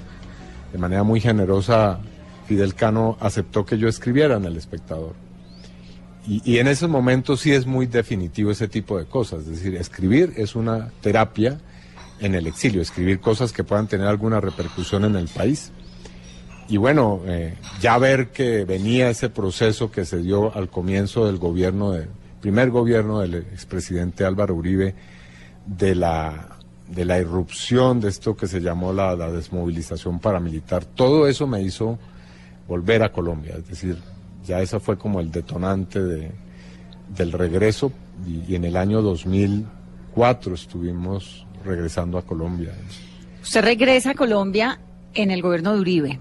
[0.72, 2.00] De manera muy generosa,
[2.48, 5.14] Fidel Cano aceptó que yo escribiera en El Espectador.
[6.28, 9.42] Y, en esos momentos sí es muy definitivo ese tipo de cosas.
[9.42, 11.58] Es decir, escribir es una terapia
[12.20, 15.72] en el exilio, escribir cosas que puedan tener alguna repercusión en el país.
[16.68, 21.38] Y bueno, eh, ya ver que venía ese proceso que se dio al comienzo del
[21.38, 22.10] gobierno, del
[22.42, 24.96] primer gobierno del expresidente Álvaro Uribe,
[25.66, 26.58] de la,
[26.90, 31.62] de la irrupción de esto que se llamó la, la desmovilización paramilitar, todo eso me
[31.62, 31.98] hizo
[32.68, 33.56] volver a Colombia.
[33.58, 33.98] Es decir,
[34.48, 36.32] ya esa fue como el detonante de,
[37.16, 37.92] del regreso
[38.26, 42.74] y, y en el año 2004 estuvimos regresando a Colombia.
[43.44, 44.80] Usted regresa a Colombia
[45.14, 46.20] en el gobierno de Uribe.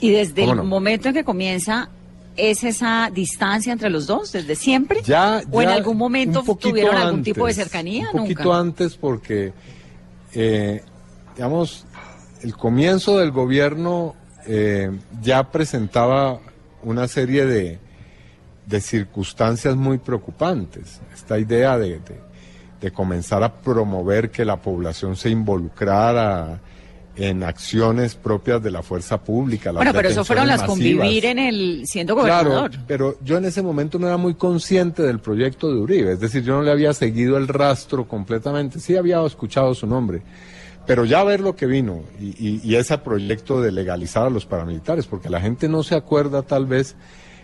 [0.00, 1.88] Y desde el momento en que comienza,
[2.36, 5.02] ¿es esa distancia entre los dos desde siempre?
[5.02, 8.08] Ya, ¿O en algún momento tuvieron algún tipo de cercanía?
[8.12, 8.58] Un poquito Nunca.
[8.58, 9.52] antes porque,
[10.34, 10.82] eh,
[11.34, 11.84] digamos,
[12.42, 14.14] el comienzo del gobierno
[14.46, 16.38] eh, ya presentaba
[16.82, 17.78] una serie de,
[18.66, 21.00] de circunstancias muy preocupantes.
[21.14, 22.28] Esta idea de, de-
[22.80, 26.60] de comenzar a promover que la población se involucrara
[27.16, 29.72] en acciones propias de la fuerza pública.
[29.72, 32.70] las Bueno, pero eso fueron las convivir en el siendo gobernador.
[32.70, 36.20] Claro, pero yo en ese momento no era muy consciente del proyecto de Uribe, es
[36.20, 40.22] decir, yo no le había seguido el rastro completamente, sí había escuchado su nombre,
[40.88, 45.28] pero ya ver lo que vino y, ese proyecto de legalizar a los paramilitares, porque
[45.28, 46.96] la gente no se acuerda tal vez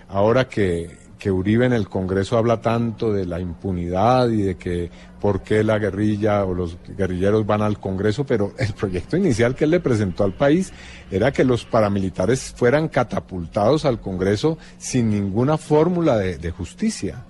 [0.09, 4.91] ahora que, que Uribe en el Congreso habla tanto de la impunidad y de que
[5.21, 9.65] por qué la guerrilla o los guerrilleros van al Congreso, pero el proyecto inicial que
[9.65, 10.73] él le presentó al país
[11.11, 17.27] era que los paramilitares fueran catapultados al Congreso sin ninguna fórmula de, de justicia.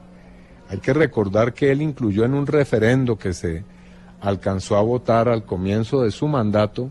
[0.69, 3.65] Hay que recordar que él incluyó en un referendo que se
[4.25, 6.91] alcanzó a votar al comienzo de su mandato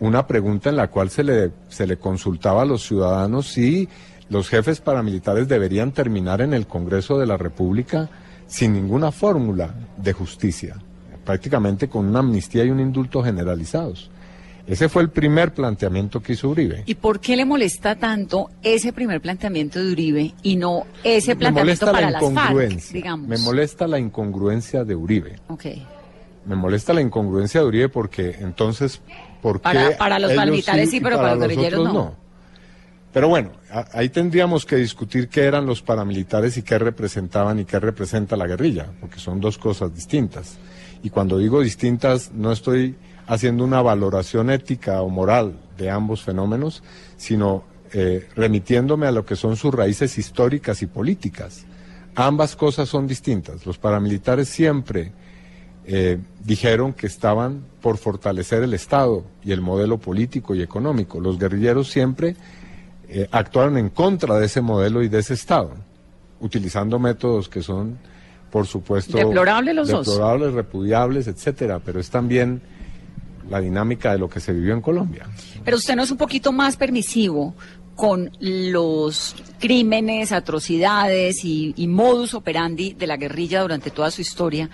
[0.00, 3.88] una pregunta en la cual se le, se le consultaba a los ciudadanos si
[4.28, 8.10] los jefes paramilitares deberían terminar en el Congreso de la República
[8.46, 10.76] sin ninguna fórmula de justicia,
[11.24, 14.10] prácticamente con una amnistía y un indulto generalizados.
[14.66, 16.84] Ese fue el primer planteamiento que hizo Uribe.
[16.86, 21.84] ¿Y por qué le molesta tanto ese primer planteamiento de Uribe y no ese planteamiento
[21.86, 23.28] para la las FARC, digamos?
[23.28, 25.36] Me molesta la incongruencia de Uribe.
[25.48, 25.86] Okay.
[26.46, 29.00] Me molesta la incongruencia de Uribe porque entonces,
[29.40, 31.92] ¿por qué para, para los paramilitares sí, pero para, los guerrilleros no.
[31.92, 32.24] no.
[33.14, 33.52] Pero bueno,
[33.92, 38.48] ahí tendríamos que discutir qué eran los paramilitares y qué representaban y qué representa la
[38.48, 40.56] guerrilla, porque son dos cosas distintas.
[41.04, 42.96] Y cuando digo distintas, no estoy
[43.28, 46.82] haciendo una valoración ética o moral de ambos fenómenos,
[47.16, 51.66] sino eh, remitiéndome a lo que son sus raíces históricas y políticas.
[52.16, 53.64] Ambas cosas son distintas.
[53.64, 55.12] Los paramilitares siempre
[55.86, 61.20] eh, dijeron que estaban por fortalecer el Estado y el modelo político y económico.
[61.20, 62.36] Los guerrilleros siempre
[63.08, 65.72] eh, actuaron en contra de ese modelo y de ese Estado,
[66.40, 67.98] utilizando métodos que son,
[68.50, 72.62] por supuesto, deplorables, los deplorables repudiables, etcétera, pero es también
[73.50, 75.26] la dinámica de lo que se vivió en Colombia.
[75.64, 77.54] Pero usted no es un poquito más permisivo
[77.94, 84.70] con los crímenes, atrocidades y, y modus operandi de la guerrilla durante toda su historia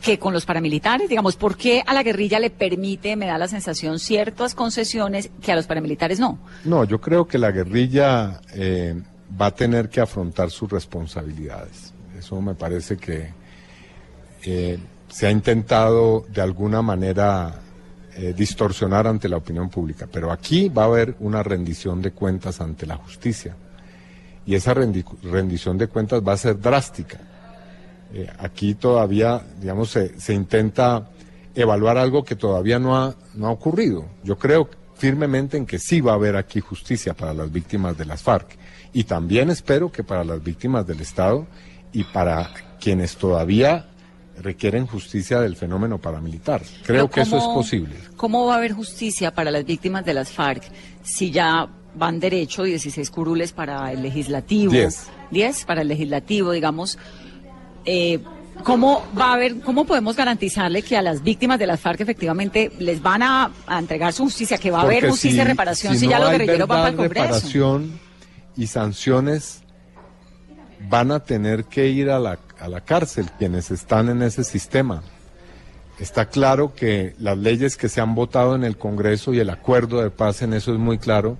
[0.00, 1.08] que con los paramilitares?
[1.08, 5.52] Digamos, ¿por qué a la guerrilla le permite, me da la sensación, ciertas concesiones que
[5.52, 6.38] a los paramilitares no?
[6.64, 9.00] No, yo creo que la guerrilla eh,
[9.40, 11.92] va a tener que afrontar sus responsabilidades.
[12.18, 13.30] Eso me parece que
[14.44, 17.60] eh, se ha intentado de alguna manera
[18.16, 22.60] eh, distorsionar ante la opinión pública, pero aquí va a haber una rendición de cuentas
[22.60, 23.56] ante la justicia.
[24.46, 27.20] Y esa rendición de cuentas va a ser drástica
[28.12, 31.10] eh, aquí todavía, digamos, se, se, intenta
[31.54, 34.06] evaluar algo que todavía no ha, no ha ocurrido.
[34.24, 38.04] Yo creo firmemente en que sí va a haber aquí justicia para las víctimas de
[38.04, 38.56] las FARC
[38.92, 41.46] y también espero que para las víctimas del Estado
[41.92, 43.86] y para quienes todavía
[44.40, 46.62] requieren justicia del fenómeno paramilitar.
[46.84, 47.94] Creo que eso es posible.
[48.16, 50.62] ¿Cómo va a haber justicia para las víctimas de las FARC
[51.02, 54.72] si ya van derecho 16 curules para el legislativo?
[54.72, 55.10] 10.
[55.30, 56.98] 10 para el legislativo, digamos
[57.90, 58.20] eh,
[58.64, 62.70] ¿Cómo va a haber, cómo podemos garantizarle que a las víctimas de las FARC efectivamente
[62.80, 66.18] les van a, entregar su justicia, que va a haber justicia y reparación si, ya
[66.18, 67.24] los guerrilleros van para el Congreso?
[67.24, 68.00] reparación
[68.56, 69.62] y sanciones
[70.90, 75.02] van a tener que ir a la, a la cárcel quienes están en ese sistema.
[75.98, 80.02] Está claro que las leyes que se han votado en el Congreso y el acuerdo
[80.02, 81.38] de paz en eso es muy claro,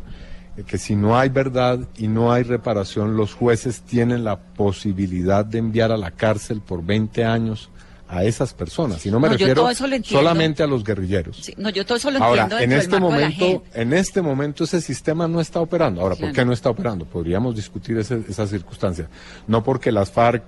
[0.66, 5.58] que si no hay verdad y no hay reparación, los jueces tienen la posibilidad de
[5.58, 7.70] enviar a la cárcel por 20 años
[8.08, 9.04] a esas personas.
[9.04, 9.68] Y no me refiero
[10.02, 11.50] solamente a los guerrilleros.
[11.58, 15.28] no, yo todo eso lo Ahora, entiendo en este momento, en este momento ese sistema
[15.28, 16.00] no está operando.
[16.00, 17.04] Ahora, ¿por qué no está operando?
[17.04, 19.08] Podríamos discutir ese, esa circunstancia.
[19.46, 20.42] No porque las FARC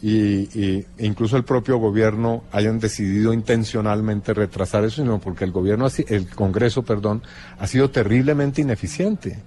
[0.00, 5.88] y, e incluso el propio gobierno hayan decidido intencionalmente retrasar eso, sino porque el gobierno,
[6.08, 7.22] el Congreso, perdón,
[7.58, 9.38] ha sido terriblemente ineficiente.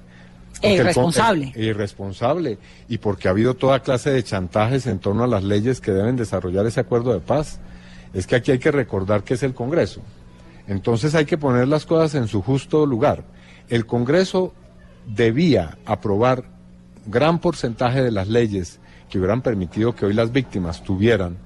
[0.61, 1.53] E irresponsable.
[1.55, 2.57] E irresponsable.
[2.89, 6.17] Y porque ha habido toda clase de chantajes en torno a las leyes que deben
[6.17, 7.59] desarrollar ese acuerdo de paz.
[8.13, 10.01] Es que aquí hay que recordar que es el Congreso.
[10.67, 13.23] Entonces hay que poner las cosas en su justo lugar.
[13.69, 14.53] El Congreso
[15.07, 16.43] debía aprobar
[17.07, 18.80] gran porcentaje de las leyes
[19.11, 21.37] que hubieran permitido que hoy las víctimas tuvieran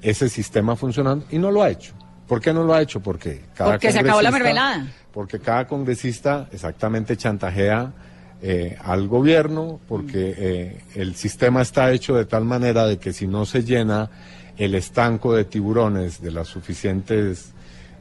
[0.00, 1.92] ese sistema funcionando y no lo ha hecho.
[2.26, 3.00] ¿Por qué no lo ha hecho?
[3.00, 4.86] Porque cada Porque se acabó la mermelada.
[5.12, 7.92] Porque cada congresista exactamente chantajea
[8.40, 13.26] eh, al gobierno, porque eh, el sistema está hecho de tal manera de que si
[13.26, 14.08] no se llena
[14.56, 17.52] el estanco de tiburones de las suficientes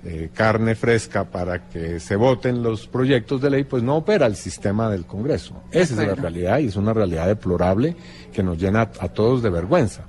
[0.06, 4.36] eh, carne fresca para que se voten los proyectos de ley, pues no opera el
[4.36, 5.62] sistema del Congreso.
[5.72, 7.96] Esa es la realidad y es una realidad deplorable
[8.34, 10.06] que nos llena a todos de vergüenza.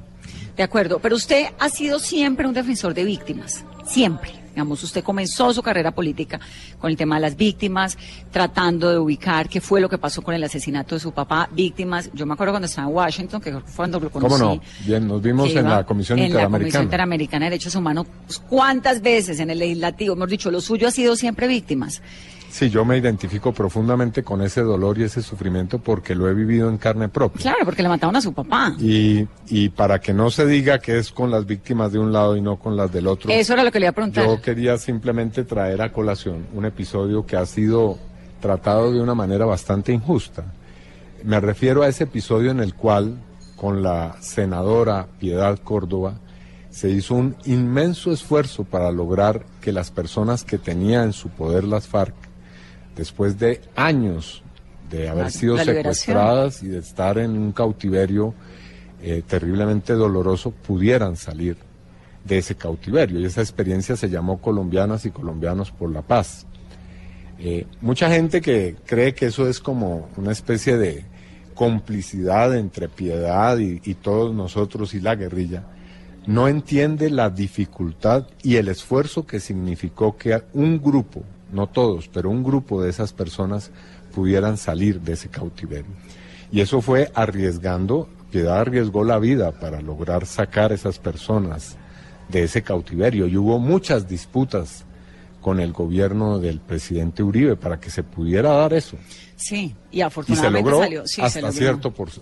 [0.56, 4.39] De acuerdo, pero usted ha sido siempre un defensor de víctimas, siempre.
[4.60, 6.38] Digamos, usted comenzó su carrera política
[6.78, 7.96] con el tema de las víctimas,
[8.30, 12.10] tratando de ubicar qué fue lo que pasó con el asesinato de su papá, víctimas.
[12.12, 14.34] Yo me acuerdo cuando estaba en Washington, que fue cuando lo conocí.
[14.34, 14.60] ¿Cómo no?
[14.84, 16.44] Bien, nos vimos en la Comisión Interamericana.
[16.44, 18.06] En la Comisión Interamericana de Derechos Humanos,
[18.50, 20.12] ¿cuántas veces en el legislativo?
[20.12, 22.02] Hemos dicho, lo suyo ha sido siempre víctimas.
[22.50, 26.68] Sí, yo me identifico profundamente con ese dolor y ese sufrimiento porque lo he vivido
[26.68, 27.42] en carne propia.
[27.42, 28.74] Claro, porque le mataron a su papá.
[28.78, 32.36] Y, y para que no se diga que es con las víctimas de un lado
[32.36, 33.30] y no con las del otro.
[33.30, 34.26] Eso era lo que le iba a preguntar.
[34.26, 37.98] Yo quería simplemente traer a colación un episodio que ha sido
[38.40, 40.52] tratado de una manera bastante injusta.
[41.22, 43.16] Me refiero a ese episodio en el cual,
[43.54, 46.14] con la senadora Piedad Córdoba,
[46.70, 51.64] se hizo un inmenso esfuerzo para lograr que las personas que tenía en su poder
[51.64, 52.14] las FARC,
[52.96, 54.42] después de años
[54.90, 58.34] de haber sido secuestradas y de estar en un cautiverio
[59.02, 61.56] eh, terriblemente doloroso, pudieran salir
[62.24, 63.20] de ese cautiverio.
[63.20, 66.46] Y esa experiencia se llamó Colombianas y Colombianos por la Paz.
[67.38, 71.04] Eh, mucha gente que cree que eso es como una especie de
[71.54, 75.64] complicidad entre piedad y, y todos nosotros y la guerrilla,
[76.26, 81.22] no entiende la dificultad y el esfuerzo que significó que un grupo,
[81.52, 83.70] no todos, pero un grupo de esas personas
[84.14, 85.90] pudieran salir de ese cautiverio.
[86.52, 91.76] Y eso fue arriesgando, Piedad arriesgó la vida para lograr sacar esas personas
[92.28, 93.26] de ese cautiverio.
[93.26, 94.84] Y hubo muchas disputas
[95.40, 98.96] con el gobierno del presidente Uribe para que se pudiera dar eso.
[99.40, 101.06] Sí, y Y se afortunadamente logró salió.
[101.06, 101.56] Sí, se logró.
[101.56, 102.12] cierto, por, eh,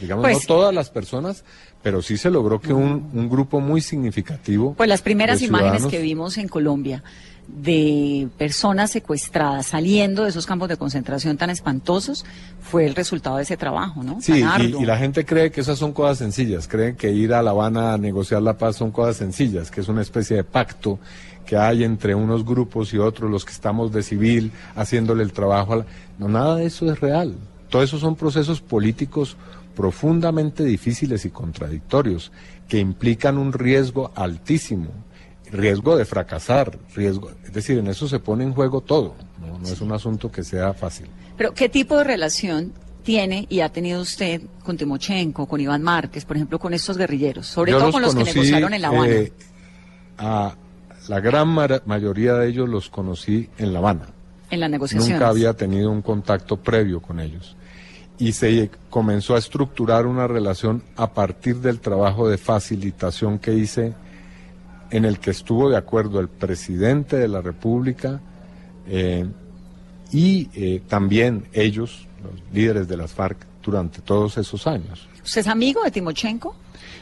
[0.00, 1.44] digamos, Pues- no todas las personas,
[1.82, 4.74] pero sí se logró que un, un grupo muy significativo.
[4.74, 7.02] Pues las primeras imágenes que vimos en Colombia
[7.48, 12.26] de personas secuestradas saliendo de esos campos de concentración tan espantosos
[12.60, 14.20] fue el resultado de ese trabajo, ¿no?
[14.20, 17.42] Sí, y, y la gente cree que esas son cosas sencillas, creen que ir a
[17.42, 20.98] La Habana a negociar la paz son cosas sencillas, que es una especie de pacto
[21.48, 25.72] que hay entre unos grupos y otros, los que estamos de civil, haciéndole el trabajo
[25.72, 25.86] a la...
[26.18, 27.36] No, nada de eso es real.
[27.70, 29.38] Todo eso son procesos políticos
[29.74, 32.32] profundamente difíciles y contradictorios,
[32.68, 34.88] que implican un riesgo altísimo,
[35.50, 39.68] riesgo de fracasar, riesgo, es decir, en eso se pone en juego todo, no, no
[39.68, 41.06] es un asunto que sea fácil.
[41.38, 42.74] Pero, ¿qué tipo de relación
[43.04, 47.46] tiene y ha tenido usted con Timochenko, con Iván Márquez, por ejemplo, con estos guerrilleros?
[47.46, 49.12] Sobre Yo todo con los que negociaron en La Habana.
[49.14, 49.32] eh,
[50.18, 50.54] a
[51.08, 54.08] la gran mayoría de ellos los conocí en La Habana.
[54.50, 55.12] en la negociación.
[55.12, 57.56] Nunca había tenido un contacto previo con ellos.
[58.18, 63.94] Y se comenzó a estructurar una relación a partir del trabajo de facilitación que hice,
[64.90, 68.20] en el que estuvo de acuerdo el presidente de la República
[68.86, 69.26] eh,
[70.10, 75.06] y eh, también ellos, los líderes de las FARC, durante todos esos años.
[75.22, 76.56] ¿Usted es amigo de Timochenko?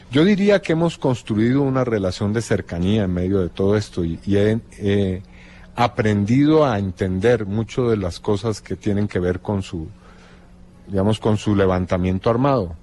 [0.09, 4.19] Yo diría que hemos construido una relación de cercanía en medio de todo esto y,
[4.25, 5.21] he
[5.75, 9.87] aprendido a entender mucho de las cosas que tienen que ver con su,
[10.87, 12.75] digamos, con su levantamiento armado.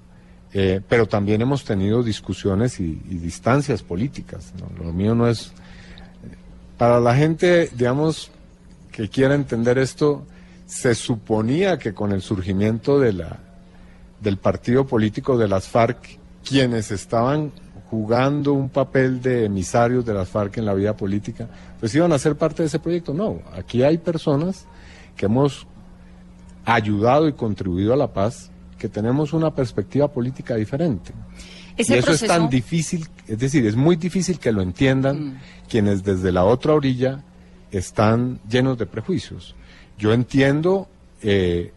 [0.53, 4.53] Eh, pero también hemos tenido discusiones y, distancias políticas.
[4.81, 5.51] Lo mío no es...
[6.77, 8.31] Para la gente, digamos,
[8.91, 10.25] que quiera entender esto,
[10.65, 13.39] se suponía que con el surgimiento de la,
[14.21, 17.51] del partido político de las FARC, quienes estaban
[17.89, 21.47] jugando un papel de emisarios de las FARC en la vida política,
[21.79, 23.13] pues iban a ser parte de ese proyecto.
[23.13, 24.65] No, aquí hay personas
[25.15, 25.67] que hemos
[26.65, 31.13] ayudado y contribuido a la paz, que tenemos una perspectiva política diferente.
[31.77, 35.27] Ese y eso proceso, es tan difícil, es decir, es muy difícil que lo entiendan
[35.27, 35.37] Mm.
[35.69, 37.23] quienes desde la otra orilla
[37.71, 39.55] están llenos de prejuicios.
[39.97, 40.87] Yo entiendo
[41.21, 41.71] eh,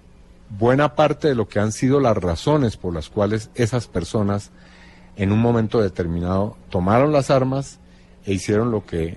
[0.50, 4.50] buena parte de lo que han sido las razones por las cuales esas personas
[5.16, 7.78] en un momento determinado tomaron las armas
[8.24, 9.16] e hicieron lo que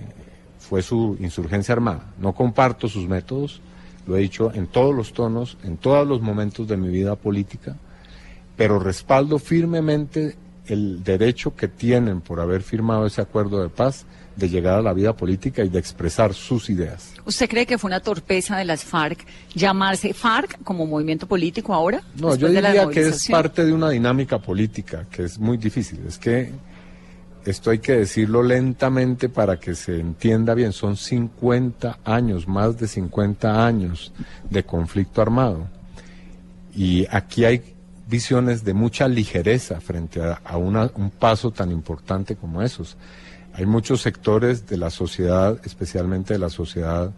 [0.58, 2.12] fue su insurgencia armada.
[2.18, 3.60] No comparto sus métodos,
[4.06, 7.76] lo he dicho en todos los tonos, en todos los momentos de mi vida política,
[8.56, 14.06] pero respaldo firmemente el derecho que tienen por haber firmado ese acuerdo de paz
[14.36, 17.12] de llegar a la vida política y de expresar sus ideas.
[17.24, 19.24] ¿usted cree que fue una torpeza de las FARC
[19.54, 22.02] llamarse FARC como movimiento político ahora?
[22.16, 26.00] No, yo diría que es parte de una dinámica política que es muy difícil.
[26.06, 26.52] Es que
[27.44, 30.72] esto hay que decirlo lentamente para que se entienda bien.
[30.72, 34.12] Son 50 años, más de 50 años
[34.48, 35.68] de conflicto armado.
[36.74, 37.74] Y aquí hay
[38.08, 42.96] visiones de mucha ligereza frente a, una- un paso tan importante como esos.
[43.54, 47.12] Hay muchos sectores de la sociedad, especialmente de la sociedad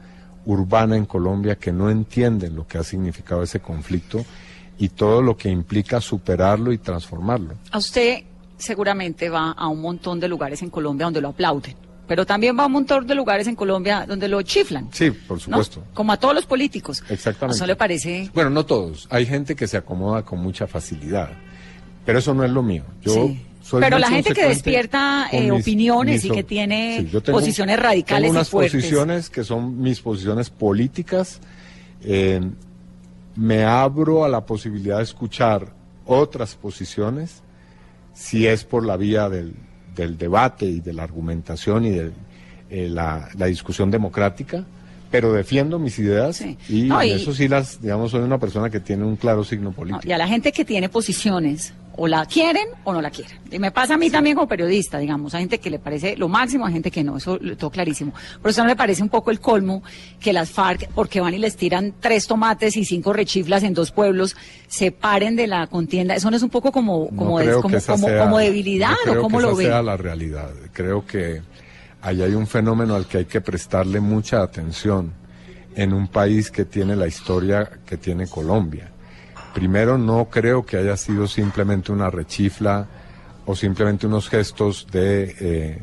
[0.47, 4.25] urbana en Colombia, que no entienden lo que ha significado ese conflicto
[4.79, 7.55] y todo lo que implica superarlo y transformarlo.
[7.71, 8.25] A usted
[8.59, 11.77] seguramente va a un montón de lugares en Colombia donde lo aplauden,
[12.07, 14.89] pero también va a un montón de lugares en Colombia donde lo chiflan.
[14.93, 15.41] Sí, por ¿no?
[15.41, 15.85] supuesto.
[15.95, 17.03] Como a todos los políticos.
[17.09, 17.55] Exactamente.
[17.55, 18.31] ¿A eso le parece?
[18.35, 19.07] Bueno, no todos.
[19.11, 21.31] Hay gente que se acomoda con mucha facilidad.
[22.05, 22.85] Pero eso no es lo mío.
[23.01, 23.43] Yo Sí.
[23.63, 28.25] soy Pero la gente que despierta, eh, opiniones y mis- que tiene Sí, posiciones radicales
[28.25, 28.73] tengo y unas fuertes.
[28.83, 31.41] posiciones que son mis posiciones políticas
[32.07, 32.39] Eh,
[33.35, 35.73] me abro a la posibilidad de escuchar
[36.05, 37.43] otras posiciones,
[38.13, 39.55] si es por la vía del,
[39.95, 42.11] del debate y de la argumentación y de
[42.71, 44.65] eh, la, la discusión democrática,
[45.11, 46.57] pero defiendo mis ideas Sí.
[46.69, 49.77] y, No, eso sí las, digamos, soy una persona que tiene un claro signo No,
[49.77, 50.03] político.
[50.09, 53.39] y a la gente que tiene posiciones, o la quieren o no la quieren.
[53.51, 56.29] Y me pasa a mí también como periodista, digamos, a gente que le parece lo
[56.29, 58.13] máximo, a gente que no, eso tengo clarísimo.
[58.43, 59.83] Por eso no me parece un poco el colmo
[60.19, 63.93] que las FARC, porque van y les tiran tres tomates y cinco rechiflas en dos
[63.93, 64.37] pueblos,
[64.67, 66.15] se paren de la contienda.
[66.17, 69.29] Eso no es un poco como, como, como, como, sea- como debilidad no creo o
[69.29, 69.67] que lo esa ven.
[69.69, 70.51] sea la realidad.
[70.73, 71.43] Creo que
[72.03, 75.13] ahí hay un fenómeno al que hay que prestarle mucha atención
[75.77, 78.91] en un país que tiene la historia que tiene Colombia.
[79.55, 82.87] Primero, no creo que haya sido simplemente una rechifla
[83.47, 85.83] o simplemente unos gestos de eh,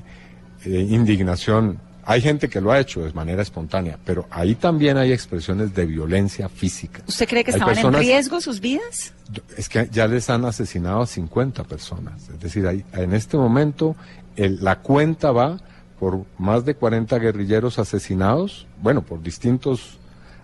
[0.65, 1.79] eh, indignación.
[2.03, 5.85] Hay gente que lo ha hecho de manera espontánea, pero ahí también hay expresiones de
[5.85, 7.01] violencia física.
[7.07, 9.13] ¿Usted cree que Hay estaban personas- en riesgo sus vidas?
[9.55, 12.27] es que ya les han asesinado a 50 personas.
[12.29, 13.95] Es decir, hay- en este momento
[14.35, 15.57] el- la cuenta va
[15.99, 19.99] por más de 40 guerrilleros asesinados, bueno, por distintos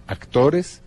[0.06, 0.82] actores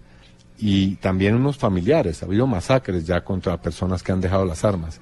[0.60, 2.22] y también unos familiares.
[2.22, 5.00] Ha habido masacres ya contra personas que han dejado las armas.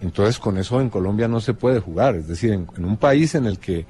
[0.00, 2.14] Entonces, con eso en Colombia no se puede jugar.
[2.14, 3.86] Es decir, en, un país en el que,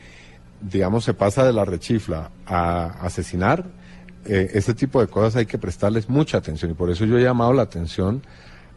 [0.61, 3.65] digamos, se pasa de la rechifla a asesinar,
[4.25, 6.71] eh, ese tipo de cosas hay que prestarles mucha atención.
[6.71, 8.23] Y por eso yo he llamado la atención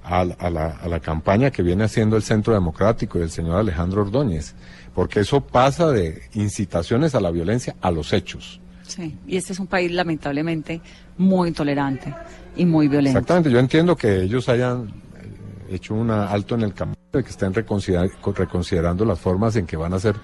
[0.03, 4.01] a la, a la campaña que viene haciendo el Centro Democrático y el señor Alejandro
[4.01, 4.55] Ordóñez,
[4.95, 8.60] porque eso pasa de incitaciones a la violencia a los hechos.
[8.91, 10.81] Sí, y este es un país lamentablemente
[11.17, 12.13] muy intolerante
[12.57, 13.17] y muy violento.
[13.19, 17.53] Exactamente, yo entiendo que ellos hayan eh, hecho un alto en el camino que estén
[17.53, 20.15] reconsidera- reconsiderando las formas en que van a hacer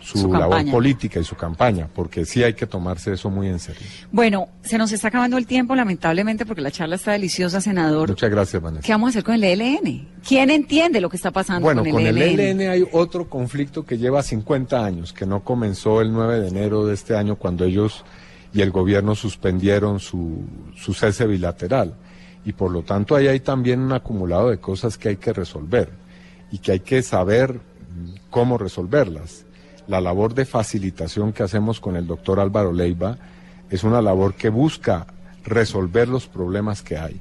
[0.00, 3.58] su, Su labor política y su campaña, porque sí hay que tomarse eso muy en
[3.58, 3.82] serio.
[4.10, 8.08] Bueno, se nos está acabando el tiempo, lamentablemente, porque la charla está deliciosa, senador.
[8.08, 8.86] Muchas gracias, Vanessa.
[8.86, 10.08] ¿Qué vamos a hacer con el ELN?
[10.26, 12.60] ¿Quién entiende lo que está pasando Bueno, con con el el ELN?
[12.60, 16.86] ELN hay otro conflicto que lleva 50 años, que no comenzó el 9 de enero
[16.86, 18.04] de este año cuando ellos
[18.52, 20.44] y el gobierno suspendieron su,
[20.76, 21.94] su cese bilateral.
[22.44, 25.90] Y por lo tanto ahí hay también un acumulado de cosas que hay que resolver
[26.50, 29.44] y que hay que saber mm, cómo resolverlas.
[29.88, 33.16] La labor de facilitación que hacemos con el doctor Álvaro Leiva
[33.70, 35.06] es una labor que busca
[35.44, 37.18] resolver los problemas que hay.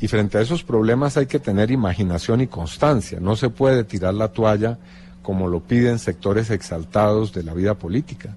[0.00, 3.20] Y frente a esos problemas hay que tener imaginación y constancia.
[3.20, 4.78] No se puede tirar la toalla
[5.20, 8.34] como lo piden sectores exaltados de la vida política.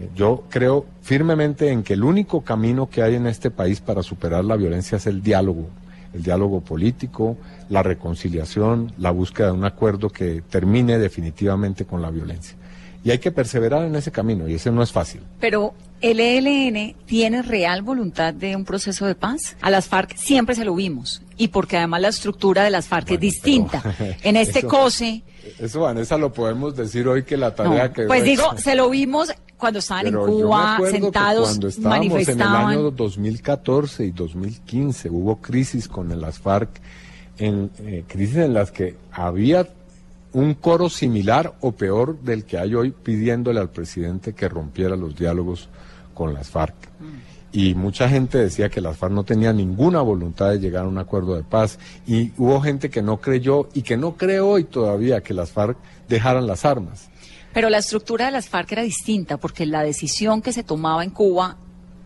[0.00, 4.02] Eh, Yo creo firmemente en que el único camino que hay en este país para
[4.02, 5.68] superar la violencia es el diálogo,
[6.14, 7.36] el diálogo político,
[7.68, 12.56] la reconciliación, la búsqueda de un acuerdo que termine definitivamente con la violencia.
[13.04, 15.20] Y hay que perseverar en ese camino, y ese no es fácil.
[15.38, 19.56] Pero el ELN tiene real voluntad de un proceso de paz.
[19.60, 21.20] A las FARC siempre se lo vimos.
[21.36, 23.82] Y porque además la estructura de las FARC es distinta.
[23.98, 25.22] pero- En este eso- COSE,
[25.58, 28.04] Eso, Vanessa, lo podemos decir hoy que la tarea no, que...
[28.04, 32.10] pues digo, se lo vimos cuando estaban Pero en Cuba, sentados, cuando estábamos en el
[32.12, 32.66] manifestaban.
[32.72, 36.70] año 2014 y 2015 hubo crisis con las FARC,
[37.38, 39.66] en, eh, crisis en las que había
[40.34, 45.16] un coro similar o peor del que hay hoy pidiéndole al presidente que rompiera los
[45.16, 45.68] diálogos
[46.12, 46.74] con las FARC.
[47.52, 50.98] Y mucha gente decía que las FARC no tenían ninguna voluntad de llegar a un
[50.98, 51.78] acuerdo de paz.
[52.04, 55.78] Y hubo gente que no creyó y que no cree hoy todavía que las FARC
[56.08, 57.08] dejaran las armas.
[57.52, 61.10] Pero la estructura de las FARC era distinta porque la decisión que se tomaba en
[61.10, 61.56] Cuba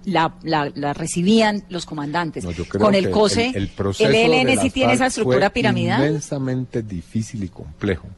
[0.05, 2.45] la, la, la recibían los comandantes.
[2.45, 6.01] No, Con el COSE, el, el, el ELN sí tiene esa estructura piramidal.
[6.01, 8.09] Inmensamente difícil y complejo.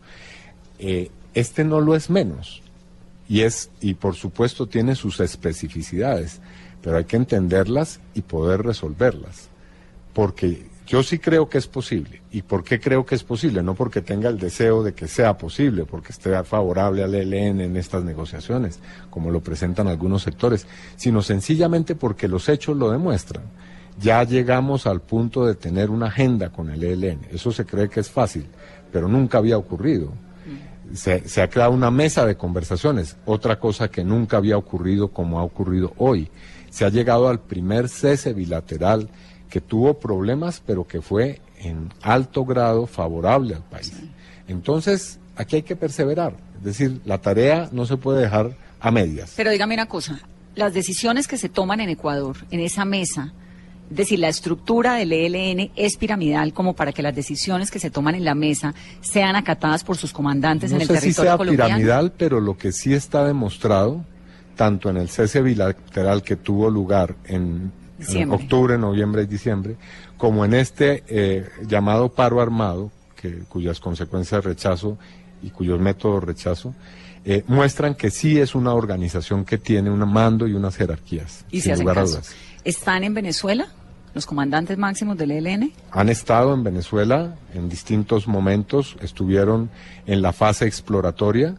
[0.78, 2.62] Eh, este no lo es menos.
[3.28, 6.41] Y es, y por supuesto tiene sus especificidades,
[6.83, 9.49] pero hay que entenderlas y poder resolverlas.
[10.12, 12.20] Porque yo sí creo que es posible.
[12.32, 13.62] ¿Y por qué creo que es posible?
[13.62, 17.76] No porque tenga el deseo de que sea posible, porque esté favorable al ELN en
[17.76, 20.66] estas negociaciones, como lo presentan algunos sectores,
[20.97, 23.45] sino sencillamente porque los hechos lo demuestran.
[24.01, 27.20] Ya llegamos al punto de tener una agenda con el ELN.
[27.30, 28.47] Eso se cree que es fácil,
[28.93, 30.12] pero nunca había ocurrido.
[30.93, 35.38] Se, se, ha creado una mesa de conversaciones, otra cosa que nunca había ocurrido como
[35.38, 36.28] ha ocurrido hoy.
[36.68, 39.09] Se ha llegado al primer cese bilateral
[39.51, 43.92] que tuvo problemas, pero que fue en alto grado favorable al país.
[44.48, 46.34] Entonces, aquí hay que perseverar.
[46.59, 49.34] Es decir, la tarea no se puede dejar a medias.
[49.36, 50.20] Pero dígame una cosa,
[50.55, 53.32] las decisiones que se toman en Ecuador, en esa mesa,
[53.90, 57.90] es decir, la estructura del ELN es piramidal como para que las decisiones que se
[57.90, 61.26] toman en la mesa sean acatadas por sus comandantes no en el sé territorio si
[61.28, 61.68] sea colombiano.
[61.74, 64.05] piramidal, pero lo que sí está demostrado,
[64.55, 68.42] tanto en el cese bilateral que tuvo lugar en Diciembre.
[68.42, 69.76] octubre, noviembre y diciembre,
[70.16, 74.98] como en este eh, llamado paro armado, que, cuyas consecuencias rechazo
[75.42, 76.74] y cuyos métodos rechazo,
[77.24, 81.44] eh, muestran que sí es una organización que tiene un mando y unas jerarquías.
[81.51, 82.12] Y se hacen caso.
[82.12, 82.34] dudas.
[82.64, 83.68] ¿Están en Venezuela
[84.14, 85.72] los comandantes máximos del ELN?
[85.92, 89.70] Han estado en Venezuela en distintos momentos, estuvieron
[90.07, 91.57] en la fase exploratoria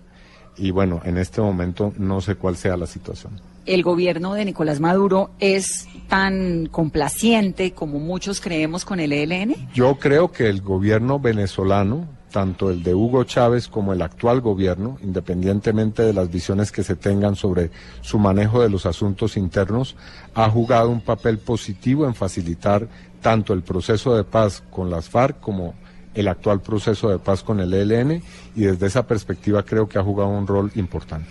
[0.58, 3.34] y bueno, en este momento no sé cuál sea la situación.
[3.66, 9.56] ¿El gobierno de Nicolás Maduro es tan complaciente como muchos creemos con el ELN?
[9.74, 14.98] Yo creo que el gobierno venezolano, tanto el de Hugo Chávez como el actual gobierno,
[15.04, 17.70] independientemente de las visiones que se tengan sobre
[18.02, 19.96] su manejo de los asuntos internos,
[20.34, 22.88] ha jugado un papel positivo en facilitar
[23.22, 25.76] tanto el proceso de paz con las FARC como
[26.14, 28.22] el actual proceso de paz con el ELN
[28.56, 31.28] y desde esa perspectiva creo que ha jugado un rol importante.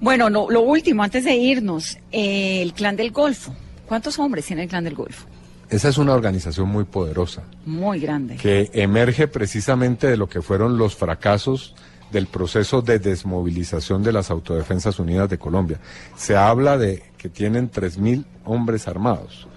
[0.00, 3.54] Bueno, no, lo último, antes de irnos, eh, el Clan del Golfo.
[3.86, 5.26] ¿Cuántos hombres tiene el Clan del Golfo?
[5.70, 7.42] Esa es una organización muy poderosa.
[7.64, 8.36] Muy grande.
[8.36, 11.74] que emerge precisamente de lo que fueron los fracasos
[12.12, 15.80] del proceso de desmovilización de las Autodefensas Unidas de Colombia.
[16.16, 19.48] Se habla de que tienen 3.000 hombres armados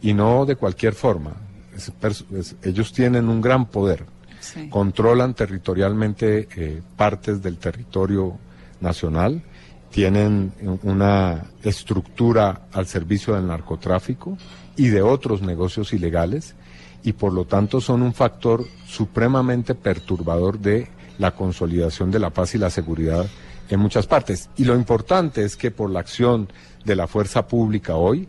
[0.00, 1.34] y no de cualquier forma.
[1.76, 4.04] Es pers- es- ellos tienen un gran poder,
[4.40, 4.68] Sí.
[4.70, 8.38] controlan territorialmente eh, partes del territorio
[8.80, 9.42] nacional,
[9.90, 14.36] tienen un- una estructura al servicio del narcotráfico
[14.76, 16.54] y de otros negocios ilegales
[17.02, 22.54] y por lo tanto son un factor supremamente perturbador de la consolidación de la paz
[22.54, 23.26] y la seguridad
[23.70, 24.48] en muchas partes.
[24.56, 26.48] Y lo importante es que por la acción
[26.84, 28.28] de la fuerza pública hoy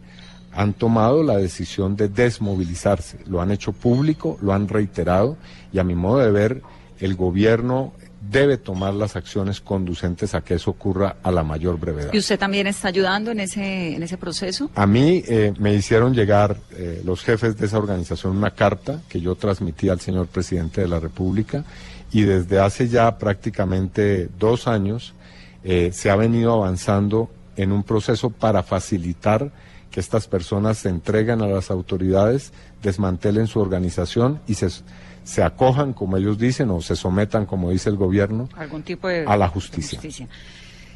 [0.57, 5.37] han tomado la decisión de desmovilizarse, lo han hecho público, lo han reiterado
[5.71, 6.63] y a mi modo de ver
[6.99, 12.11] el gobierno debe tomar las acciones conducentes a que eso ocurra a la mayor brevedad.
[12.11, 14.71] ¿Y usted también está ayudando en ese, en ese proceso?
[14.73, 19.21] A mí eh, me hicieron llegar eh, los jefes de esa organización una carta que
[19.21, 21.65] yo transmití al señor presidente de la República
[22.11, 25.13] y desde hace ya prácticamente dos años
[25.63, 29.51] eh, se ha venido avanzando en un proceso para facilitar
[29.91, 32.51] que estas personas se entreguen a las autoridades,
[32.83, 34.67] desmantelen su organización y se,
[35.23, 39.25] se acojan, como ellos dicen, o se sometan, como dice el gobierno, ¿Algún tipo de...
[39.25, 40.27] A la de justicia.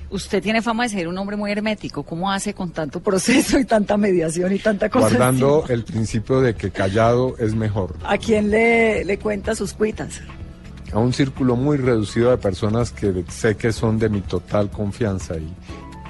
[0.09, 2.03] Usted tiene fama de ser un hombre muy hermético.
[2.03, 5.07] ¿Cómo hace con tanto proceso y tanta mediación y tanta cosa?
[5.07, 5.73] guardando encima?
[5.73, 7.95] el principio de que callado es mejor.
[8.03, 10.21] ¿A quién le, le cuenta sus cuitas?
[10.93, 15.37] a un círculo muy reducido de personas que sé que son de mi total confianza
[15.37, 15.49] y,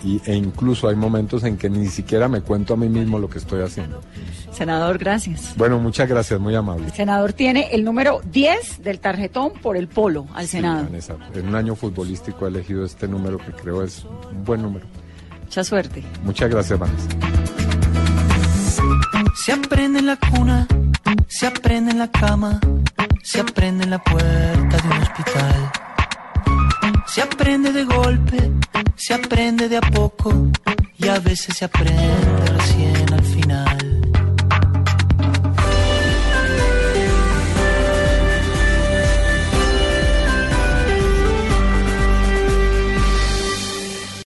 [0.04, 3.30] y- e incluso hay momentos en que ni siquiera me cuento a mí mismo lo
[3.30, 4.02] que estoy haciendo.
[4.52, 5.54] Senador, gracias.
[5.58, 6.86] Bueno, muchas gracias, muy amable.
[6.88, 10.84] El senador tiene el número 10 del tarjetón por el polo al Sí, Senado.
[10.84, 14.86] Vanessa, en un año futbolístico he elegido este número que creo es un buen número.
[15.43, 16.04] Mucha suerte.
[16.24, 17.08] Muchas gracias, Vanessa.
[19.43, 20.68] Se aprende en la cuna,
[21.28, 22.60] se aprende en la cama,
[23.24, 25.72] se aprende en la puerta de un hospital.
[27.14, 28.38] Se aprende de golpe,
[28.95, 30.49] se aprende de a poco
[30.97, 32.09] y a veces se aprende
[32.45, 32.91] recién